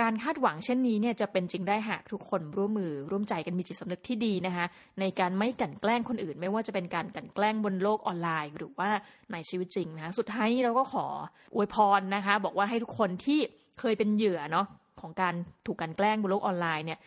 [0.00, 4.66] การคาดหวังเช่นนี้เนี่ยจะเป็นจริงได้หากทุกคนร่วมมือร่วมใจกันมีจิตสำนึกที่ดีนะคะ
[5.00, 8.90] ในการไม่กันแกล้งคนอื่น ไม่ว่าจะเป็นการกันแกล้งบนโลกออนไลน์ หรือว่า
[9.32, 11.06] ในชีวิตจริงนะสุดท้ายนี้เราก็ขอ
[11.54, 13.40] อวยพรนะคะ บอกว่าให้ทุกคนที่
[13.80, 14.66] เคยเป็นเหยื่อเนาะ
[15.00, 15.34] ของการ
[15.66, 16.98] ถูกกันแกล้งบนโลกออนไลน์เนี่ย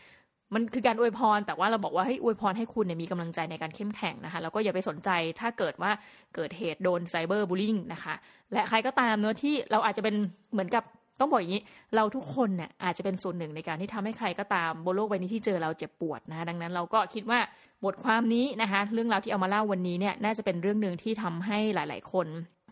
[0.53, 5.91] มันคือการอวยพร แต่ว่าเราบอกว่าให้อวยพรให้คุณเนี่ยมีกำลังใจในการเข้มแข็งนะคะ แล้วก็อย่าไปสนใจถ้าเกิดว่า
[6.35, 8.13] เกิดเหตุโดนไซเบอร์บูลลิงนะคะ
[8.53, 10.15] และใครก็ตามเนาะที่เราอาจจะเป็น
[10.53, 10.83] เหมือนกับ
[11.19, 11.63] ต้องบอกอย่างนี้
[11.95, 17.39] เราทุกคนเนี่ยอาจจะเป็นส่วนหนึ่งในการที่ทำให้ใครก็ตามบนโลกใบนี้ที่เจอเราเจ็บปวดนะคะดังนั้นเราก็คิดว่า
[17.85, 22.27] บทความนี้นะคะ เรื่องราวที่เอามาเล่าวันนี้เนี่ยน่าจะเป็นเรื่องหนึ่งที่ทำให้หลาย ๆ คน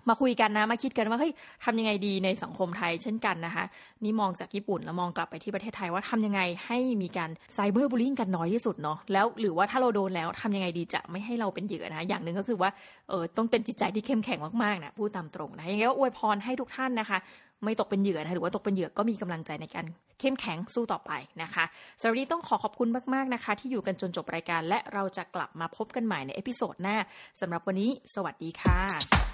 [0.10, 1.34] มาคุยกันนะมาคิดกันว่าเฮ้ย
[1.64, 3.64] ทำยังไงดีในสังคมไทยเช่นกันนะคะ
[4.04, 12.70] นี่มองจากญี่ปุ่นแล้วมองกลับไปที่ประเทศไทยว่าทำยังไงให้มีการไซเบอร์บูลลิงกันน้อยที่สุดเนาะแล้วหรือว่าถ้าเราโดนแล้วทำยังไงดีจะไม่ให้เราเป็นเหยื่อนะอย่างหนึ่งก็คือว่า
[13.10, 17.20] เออต้องเป็นจิตใจที่เข้มแข็งมากๆนะพูดตามตรงนะยังไงก็อวยพรให้ทุกท่านนะคะ
[17.64, 19.86] ไม่ตกเป็นเหยื่อนะหรือว่าตกเป็นเหยื่อก็มีกำลังใจในการ
[20.20, 21.12] เข้มแข็งสู้ต่อไป
[21.44, 21.64] นะคะ
[22.02, 26.98] สวัสดีต้องขอขอบคุณมาก ๆ นะคะ ที่อยู่กันจนจบรายการ และเราจะกลับมาพบกันใหม่ใน episode หน้า
[27.40, 29.27] สำหรับวันนี้ สวัสดีค่ะ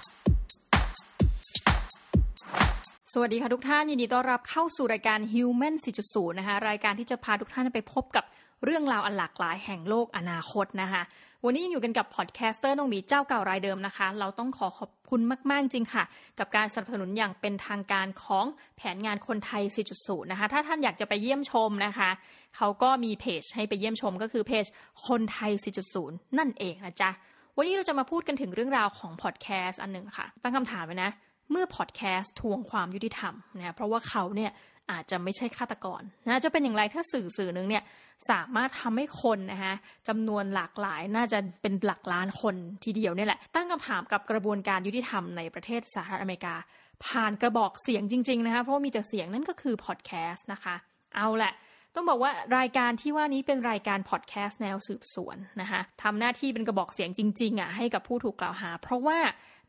[3.16, 5.74] สวัสดีค่ะทุกท่านยินดีต้อนรับเข้าสู่รายการ Human
[6.06, 8.24] 4.0 นะคะรายการที่จะพาทุกท่านไปพบกับ
[8.64, 11.02] เรื่องราวอันหลากหลายแห่งโลกอนาคตนะคะ
[11.44, 16.04] วันนี้ยังอยู่กันกับ podcaster น้องมีเจ้าเก่ารายเดิมนะคะ เราต้องขอขอบคุณมาก ๆ จริงค่ะ
[16.38, 18.46] กับการสนับสนุนอย่างเป็นทางการของ
[18.76, 19.62] แผนงานคนไทย
[19.98, 22.10] 4.0 นะคะ ถ้าท่านอยากจะไปเยี่ยมชมนะคะ
[22.56, 24.64] เขาก็มีเพจให้ไปเยี่ยมชมก็คือเพจ
[25.08, 25.52] คนไทย
[25.94, 27.10] 4.0 นั่นเองนะจ๊ะ
[27.56, 31.12] วันนี้เราจะมาพูดกันถึงเรื่องราวของพอดแคสต์อันหนึ่งค่ะ ตั้งคำถามไว้นะ
[31.50, 34.52] เมื่อพอดแคสต์ทวงความยุติธรรมนะเพราะว่าเขาเนี่ย
[34.92, 37.82] อาจจะไม่ใช่ฆาตกรนะจะเป็นอย่างไรถ้าสื่อสื่อหนึ่งเนี่ย
[38.30, 39.74] สามารถทำให้คนนะคะ
[40.08, 46.54] จำนวนหลากหลายน่าจะเป็นหลักล้านคนทีเดียวนี่แหละ ตั้งคำถามกับกระบวนการยุติธรรมในประเทศสหรัฐอเมริกา
[47.04, 50.74] ผ่านกระบอกเสียงจริงๆนะคะเพราะว่ามีแต่เสียงนั่นก็คือพอดแคสต์นะคะ
[51.16, 51.52] เอาแหละ
[51.94, 59.18] ต้องบอกว่ารายการที่ว่านี้เป็นรายการพอดแคสต์แนวสืบสวนนะคะทำหน้าที่เป็นกระบอกเสียงจริง ๆอะให้กับผู้ถูกกล่าวหา เพราะว่า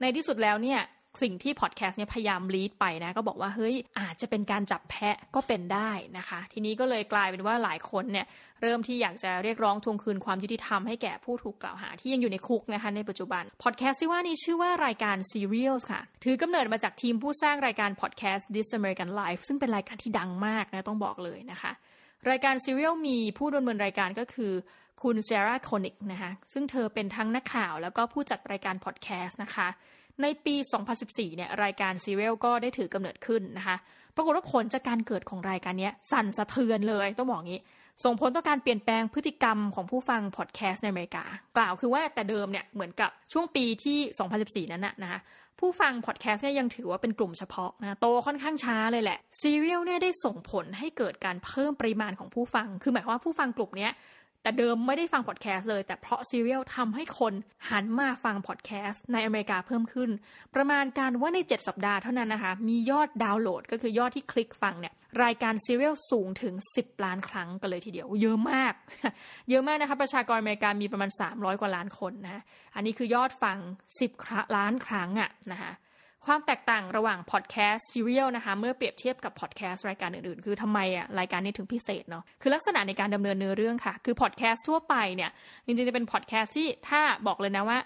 [0.01, 0.79] ในที่สุดแล้วเนี่ย
[1.23, 8.25] สิ่งที่พอดแคสต์เนี่ยพยายามลีดไปนะก็บอกว่าเฮ้ยอาจจะเป็นการจับแพะก็เป็นได้นะคะ ทีนี้ก็เลยกลายเป็นว่าหลายคนเนี่ย
[8.61, 21.71] เริ่มที่อยากจะเรียกร้องทวงคืนความยุติธรรมให้แก่ผู้ถูกกล่าวหาที่ยังอยู่ในคุกนะคะในปัจจุบันพอดแคสต์ที่ว่านี้ชื่อว่ารายการ Serials ค่ะ ถือกำเนิดมาจากทีมผู้สร้างรายการพอดแคสต์ This American Life ซึ่งเป็นรายการที่ดังมากนะต้องบอกเลยนะคะ
[22.29, 24.53] รายการ Serial มีผู้ดำเนินรายการก็คือ
[25.03, 29.67] คุณเซราโคนิกนะคะซึ่งเธอเป็นทั้งนักข่าวแล้วก็ผู้จัดรายการพอดแคสต์นะคะ
[30.21, 30.55] ในปี
[30.95, 33.77] 2014 เนี่ยรายการซีเรียลก็ได้ถือกำเนิดขึ้นนะคะ
[34.15, 37.61] ปรากฏว่าผลจากการเกิดของรายการนี้สั่นสะเทือนเลยต้องบอกงี้
[38.03, 41.23] ส่งผลต่อการเปลี่ยนแปลงพฤติกรรมของผู้ฟังพอดแคสต์ในอเมริกา
[41.57, 43.97] กล่าวคือว่าแต่เดิมเนี่ยเหมือนกับช่วงปีที่
[44.65, 45.19] 2014 นั้นนะนะคะ
[45.59, 53.89] ผู้ฟังพอดแคสต์เนี่ยยังถือว่าเป็นกลุ่มเฉพาะนะโตค่อนข้างช้าเลยแหละ Serial เนี่ยได้ส่งผลให้เกิดการเพิ่มปริมาณของผู้ฟัง คือหมายความว่าผู้ฟังกลุ่มนี้
[54.45, 57.33] แต่เดิมไม่ได้ฟังพอดแคสต์เลย แต่เพราะ Serial ทำให้คน
[57.69, 60.09] หันมาฟังพอดแคสต์ในอเมริกาเพิ่มขึ้น
[60.55, 64.93] ประมาณการว่าใน 7 สัปดาห์เท่านั้นนะคะ มียอดดาวน์โหลดก็คือยอดที่คลิกฟังเนี่ย
[65.23, 68.73] รายการ Serial สูงถึง 10 ล้านครั้งกันเลยทีเดียว เยอะมาก
[69.49, 72.43] เยอะมากนะคะประชากรอเมริกามีประมาณ 300 กว่าล้านคนนะ
[72.75, 73.57] อันนี้คือยอดฟัง
[74.07, 75.71] 10ล้านครั้งอะนะคะ
[76.25, 85.31] ความแตกต่างระหว่างพอดแคสต์ Serial นะคะเมื่อเปรียบเทียบกับพอดแคสต์รายการอื่นๆ คือทำไมอะรายการนี้ถึงพิเศษเนาะคือลักษณะในการดำเนินเนื้อเรื่องค่ะ คือพอดแคสต์ทั่วไปเนี่ย
[85.65, 87.79] จริงๆจะเป็นพอดแคสต์ที่ถ้าบอกเลยนะว่า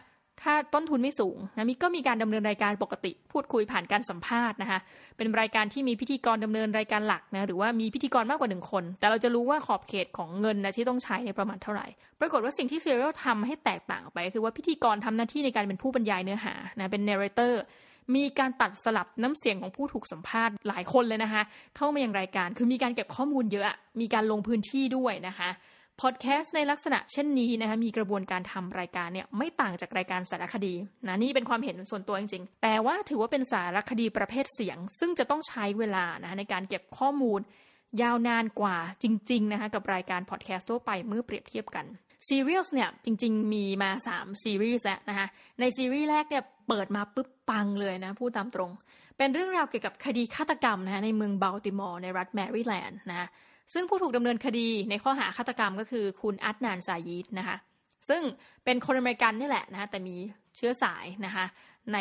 [0.45, 4.79] ถ้าต้นทุนไม่สูงนะมีก็มีการดำเนินรายการปกติ พูดคุยผ่านการสัมภาษณ์นะคะ
[5.17, 11.87] เป็นรายการที่มีพิธีกรดำเนินรายการหลักนะหรือว่ามีพิธีกรมากกว่าหนึ่งคน แต่เราจะรู้ว่าขอบเขตของเงินนะที่ต้องใช้ในประมาณเท่าไหร่
[12.19, 17.61] ปรากฏว่าสิ่งที่ซีเรียลทำให้แตกต่างออกไป คือว่าพิธีกรทำหน้าที่ในการเป็นผู้บรรยายเนื้อหานะเป็นเนเรเตอร์
[18.15, 21.41] มีการตัดสลับน้ำเสียงของผู้ถูกสัมภาษณ์หลายคนเลยนะคะ
[21.77, 23.65] เข้ามาอย่างรายการคือมีการเก็บข้อมูลเยอะ
[24.01, 25.49] มีการลงพื้นที่ด้วยนะคะ
[26.01, 30.73] พอดแคสต์ในลักษณะเช่นนี้นะคะมีกระบวนการทำรายการเนี่ยไม่ต่างจากรายการสารคดี
[31.07, 37.39] นะนี่เป็นความเห็นส่วนตัวจริงๆ แต่ว่าถือว่าเป็นสารคดีประเภทเสียง ซึ่งจะต้องใช้เวลานะคะในการเก็บข้อมูล
[38.01, 41.85] ยาวนานกว่าจริงๆนะคะกับรายการพอดแคสต์ทั่วไปเมื่อเปรียบเทียบกัน
[42.27, 45.27] ซีรีส์เนี่ยจริงๆ มีมา 3 ซีรีส์แล้วนะคะ
[45.59, 48.71] ในซีรีส์แรกเนี่ย เปิดมาปุ๊บปังเลยนะพูดตามตรง
[49.17, 53.27] เป็นเรื่องราวเกี่ยวกับคดีฆาตกรรมนะคะในเมืองเบลติมอร์ในรัฐแมริแลนด์นะ
[53.73, 57.57] ซึ่งผู้ถูกดำเนินคดีในข้อหาฆาตกรรมก็คือคุณ Adnan Syed นะคะ
[58.09, 58.21] ซึ่ง
[58.65, 60.15] เป็นคนอเมริกันนี่แหละนะแต่มี
[60.57, 61.45] เชื้อสายนะคะ
[61.93, 61.97] ใน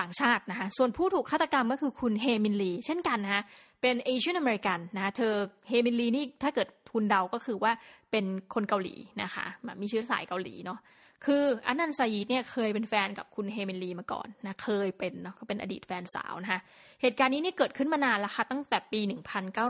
[0.00, 3.42] ต่างชาตินะคะส่วนผู้ถูกฆาตกรรมก็คือคุณ Hae Min Lee เช่นกันนะคะ
[3.82, 5.32] เป็น Asian American นะเธอ
[5.68, 7.72] Hae Min Lee นี่ถ้าเกิดทุนเดาก็คือว่า
[8.10, 9.44] เป็นคนเกาหลีนะคะ
[9.80, 10.78] มีเชื้อสายเกาหลีเนาะ
[11.24, 16.60] คือ Adnan Syed เนี่ยเคยเป็นแฟนกับคุณ Hae Min Lee มาก่อนนะเคยเป็นเนาะเขาเป็นอดีตแฟนสาวนะคะ
[17.02, 19.00] เหตุการณ์นี้นี่เกิดขึ้นมานานแล้วค่ะตั้งแต่ปี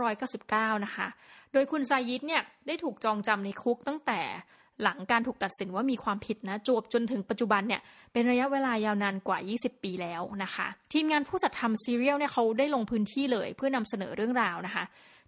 [0.09, 1.07] 1999 นะคะ
[1.53, 4.21] โดยคุณซายิดเนี่ยได้ถูกจองจำในคุกตั้งแต่
[4.83, 7.81] หลังการถูกตัดสินว่ามีความผิดนะจวบจนถึงปัจจุบันเนี่ย
[8.13, 14.85] เป็นระยะเวลายาวนานกว่า 20 ปีแล้วนะคะ ทีมงานผู้จัดทำซีเรียลเนี่ยเขาได้ลงพื้นที่เลยเพื่อนำเสนอเรื่องราวนะคะ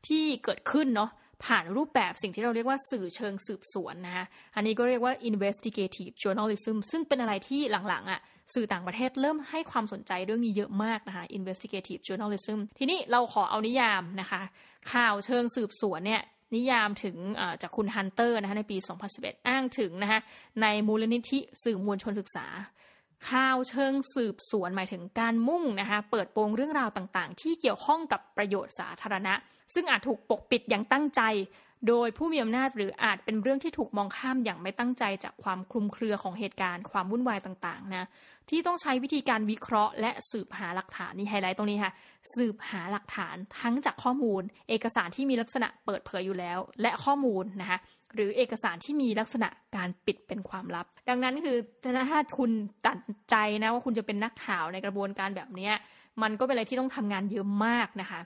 [0.07, 1.11] ที่เกิดขึ้นเนาะ
[1.45, 4.25] ผ่านรูปแบบสิ่งที่เราเรียกว่าสื่อเชิงสืบสวนนะคะ
[4.57, 8.21] อันนี้ก็เรียกว่า investigative journalism ซึ่งเป็นอะไรที่หลังๆอะ่ะ
[8.55, 14.43] สื่อต่างประเทศเริ่มให้ความสนใจเรื่องนี้เยอะมากนะคะ investigative journalism ทีนี้เราขอเอานิยามนะคะ
[14.93, 16.23] ข่าวเชิงสืบสวนเนี่ย
[16.57, 17.17] นิยามถึง
[17.63, 18.77] จากคุณฮันเตอร์นะคะในปี
[19.13, 20.21] 2011 อ้างถึงนะคะ
[20.63, 22.47] ในมูลนิธิสื่อมวลชนศึกษา
[23.31, 29.35] ข่าวเชิงสืบสวนหมายถึงการมุ่งนะคะเปิดโปงเรื่องราวต่างๆ ที่เกี่ยวข้องกับประโยชน์สาธารณะ
[29.75, 31.23] ซึ่งอาจถูกปกปิดอย่างตั้งใจ
[31.89, 38.07] โดยผู้มีอำนาจหรืออาจเป็นเรื่องที่ถูกมองข้ามอย่างไม่ตั้งใจจากความคลุมเครือของเหตุการณ์ความวุ่นวายต่างๆนะ
[38.51, 41.93] ที่ต้องใช้วิธีการวิเคราะห์ และสืบหาหลักฐานนี่ไฮไลท์ตรงนี้ค่ะ
[42.37, 47.79] สืบหาหลักฐานทั้งจากข้อมูล เอกสารที่มีลักษณะเปิดเผยอยู่แล้ว และข้อมูลนะคะ
[48.15, 51.57] หรือเอกสารที่มีลักษณะการปิดเป็นความลับ ดังนั้นคือ
[52.11, 52.51] ถ้าคุณ
[52.87, 52.99] ตัด
[53.31, 55.71] ใจนะว่าคุณจะเป็นนักข่าวในกระบวนการแบบนี้
[56.23, 58.21] มันก็เป็นอะไรที่ต้องทำงานเยอะมากนะคะ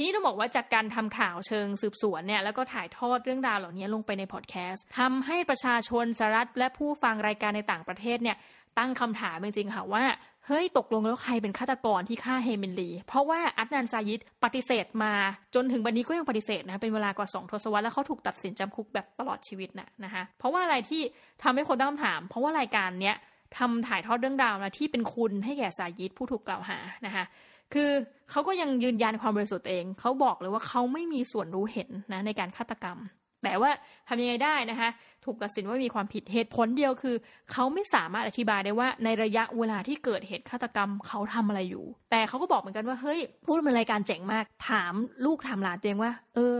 [0.00, 8.36] ทีนี้ต้องบอกว่าจากการทำข่าวเชิงสืบสวนเนี่ยแล้วก็ถ่ายทอดเรื่องราวเหล่านี้ลงไปในพอดแคสต์ทำให้ประชาชนสหรัฐและผู้ฟังรายการในต่างประเทศเนี่ย
[8.78, 10.04] ตั้งคำถามจริงๆค่ะว่า
[10.46, 15.12] เฮ้ยตกลงแล้วใครเป็นฆาตกรที่ฆ่าเฮมินลี เพราะว่าอัตนันซายิดปฏิเสธมา
[15.54, 21.02] จนถึงวันนี้ก็ยังปฏิเสธนะ เป็นเวลากว่า 2 ทศวรรษแล้วเขาถูกตัดสินจำคุกแบบตลอดชีวิตนะนะคะเพราะว่าอะไรที่
[21.42, 23.16] ทำให้คนตั้งคำถาม เพราะว่ารายการเนี้ย
[23.58, 27.24] ทำถ่ายทอดเรื่องราวนะที่เป็นคุณให้แก่ซายิดผู้ถูกกล่าวหานะคะ
[27.74, 27.90] คือ
[28.30, 32.98] เขาก็ยังยืนยันความบริสุทธิ์เอง เขาบอกเลยว่าเขาไม่มีส่วนรู้เห็นนะในการฆาตกรรม
[33.44, 33.70] แต่ว่า
[34.08, 34.88] ทำยังไงได้นะคะ
[35.24, 37.16] ถูกตัดสินว่ามีความผิดเหตุผลเดียวคือ
[37.52, 44.94] เขาไม่สามารถอธิบายได้ว่าในระยะเวลาที่เกิดเหตุฆาตกรรมเขาทำอะไรอยู่ แต่เขาก็บอกเหมือนกันว่าเฮ้ยพูดเป็นรายการเจ๋งมาก ถาม
[45.24, 46.56] ลูกถามหลานเองว่า เออ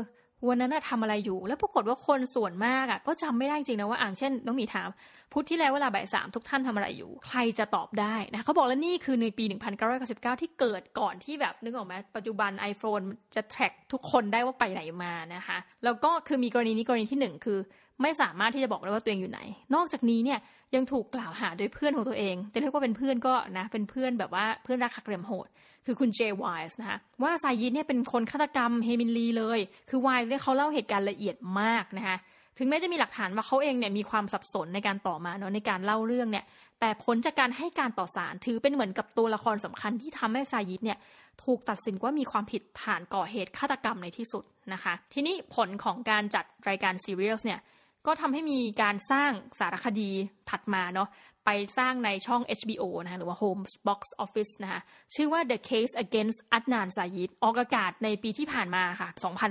[0.48, 4.88] วันนั้นทำอะไรอยู่ แล้วปรากฏว่าคนส่วนมากอะก็จำไม่ได้จริงนะว่าอ่างเช่น น้องมีถาม
[5.33, 9.45] พุธที่แล้วเวลาบ่ายสามทุกท่านทำอะไรอยู่ ใครจะตอบได้นะเขาบอกแล้วนี่คือในปี
[9.93, 13.05] 1999 ที่เกิดก่อนที่แบบนึกออกไหมปัจจุบัน iPhone
[13.35, 17.59] จะ track ทุกคนได้ว่าไปไหนมานะคะแล้วก็คือมีกรณีนี้กรณีที่หนึ่งคือ
[18.03, 19.41] ไม่สามารถที่จะบอกได้ว่าตัวเองอยู่ไหน
[19.74, 20.39] นอกจากนี้เนี่ย
[20.74, 25.49] ยังถูกกล่าวหาโดยเพื่อนของตัวเอง แต่เรียกว่าเป็นเพื่อนก็นะเป็นเพื่อนแบบว่าเพื่อนรักขักเรียมโหด
[25.87, 29.59] คือคุณเจไวส์นะคะว่าไซยิดเนี่ยเป็นคนฆาตกรรมเฮมินลีเลย
[29.91, 32.16] คือไวส์เนี่ยเขาเล่าเหตุการณ์ละเอียดมากนะคะ
[32.62, 36.44] ถึงแม้จะมีหลักฐานว่าเขาเองเนี่ยมีความสับสนในการต่อมาเนาะในการเล่าเรื่องเนี่ย
[36.80, 40.98] แต่ผลจากการให้การต่อสารถือเป็นเหมือนกับตัวละครสำคัญที่ทำให้ซายิดเนี่ย
[41.44, 47.61] ถูกตัดสินว่ามีความผิดฐานก่อเหตุฆาตกรรมในที่สุดนะคะ ทีนี้ผลของการจัดรายการซีเรียลเนี่ย
[48.07, 50.11] ก็ทำให้มีการสร้างสารคดี
[50.51, 51.09] ถัดมาเนาะ
[51.46, 54.80] ไปสร้างในช่อง HBO นะคะหรือว่า Home Box Office นะคะ
[55.14, 59.09] ชื่อว่า The Case Against Adnan Syed ออกอากาศในปีที่ผ่านมาค่ะ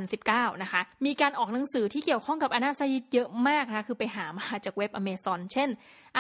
[0.10, 5.70] 2019 นะคะ มีการออกหนังสือที่เกี่ยวข้องกับอัดนานซายิดเยอะมากนะคะ คือไปหามาจากเว็บ Amazon เช่น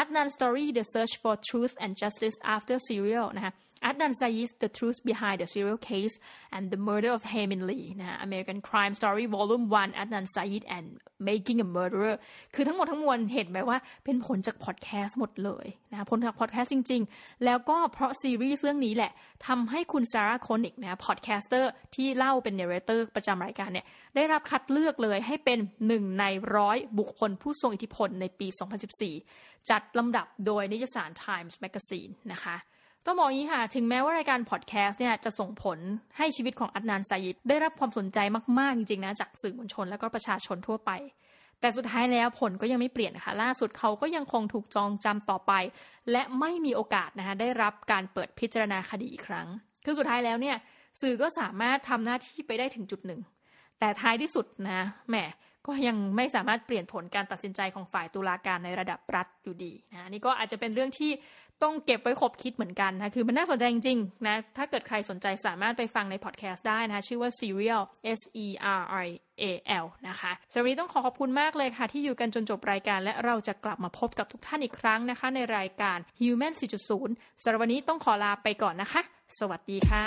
[0.01, 3.53] Adnan Story The Search for Truth and Justice After Serial นะคะ
[3.87, 6.15] Adnan Syed The Truth Behind the Serial Case
[6.55, 10.63] and the Murder of Hae Min Lee นะ American Crime Story Volume 1 Adnan Syed
[10.75, 10.85] and
[11.29, 12.15] Making a Murderer
[12.53, 19.11] คือทั้งหมดทั้งมวลเห็นไหมว่าเป็นผลจากพอดแคสต์หมดเลยนะผลจากพอดแคสต์จริง ๆ แล้วก็เพราะซีรีส์เรื่องนี้แหละ
[19.47, 26.25] ทำให้คุณ Sarah Koenig นะ podcaster ที่เล่าเป็น narrator ประจำรายการเนี่ยได้รับคัดเลือกเลยให้เป็นหนึ่งใน
[26.55, 28.47] ร้อยบุคคลผู้ทรงอิทธิพลในปี
[29.09, 32.57] 2014 จัดลำดับโดยนิตยสาร Times Magazine นะคะ
[33.11, 35.77] ต้องบอกอย่างนี้ค่ะ ถึงแม้ว่ารายการพอดแคสต์เนี่ยจะส่งผล
[36.17, 38.19] ให้ชีวิตของอัดนานไซยิดได้รับความสนใจ
[38.59, 40.91] มาก ๆ จริง ๆ นะ จากสื่อมวลชนและก็ประชาชนทั่วไป
[41.59, 45.53] แต่สุดท้ายแล้วผลก็ยังไม่เปลี่ยนนะคะล่าสุดเขาก็ยังคงถูกจองจำต่อไป
[46.11, 49.47] และไม่มีโอกาสนะคะได้รับการเปิดพิจารณาคดีอีกครั้ง
[49.85, 50.57] คือสุดท้ายแล้วเนี่ย
[51.01, 53.21] สื่อก็สามารถทำหน้าที่ไปได้ถึงจุดหนึ่ง
[53.79, 55.15] แต่ท้ายที่สุดนะแหม
[55.69, 61.11] ก็ยังไม่สามารถเปลี่ยนผลการตัดสินใจของฝ่ายตุลาการในระดับรัฐอยู่ดีนะนี่ก็อาจจะเป็นเรื่องที่
[61.63, 67.83] ต้องเก็บไว้คบคิดเหมือนกันนะคือมันน่าสนใจจริงๆนะถ้าเกิดใครสนใจสามารถไปฟังในพอดแคสต์ได้นะชื่อว่า Serial
[68.19, 68.47] S E
[68.79, 69.07] R I
[69.41, 69.43] A
[69.83, 76.53] L นะคะสำหรับนี้ต้องขอขอบคุณมากเลยค่ะ ที่อยู่กันจนจบรายการและเราจะกลับมาพบกับทุกท่านอีกครั้งนะคะ ในรายการ Human
[76.97, 79.01] 4.0สำหรับวันนี้ต้องขอลาไปก่อนนะคะ
[79.39, 80.03] สวัสดีค่ะ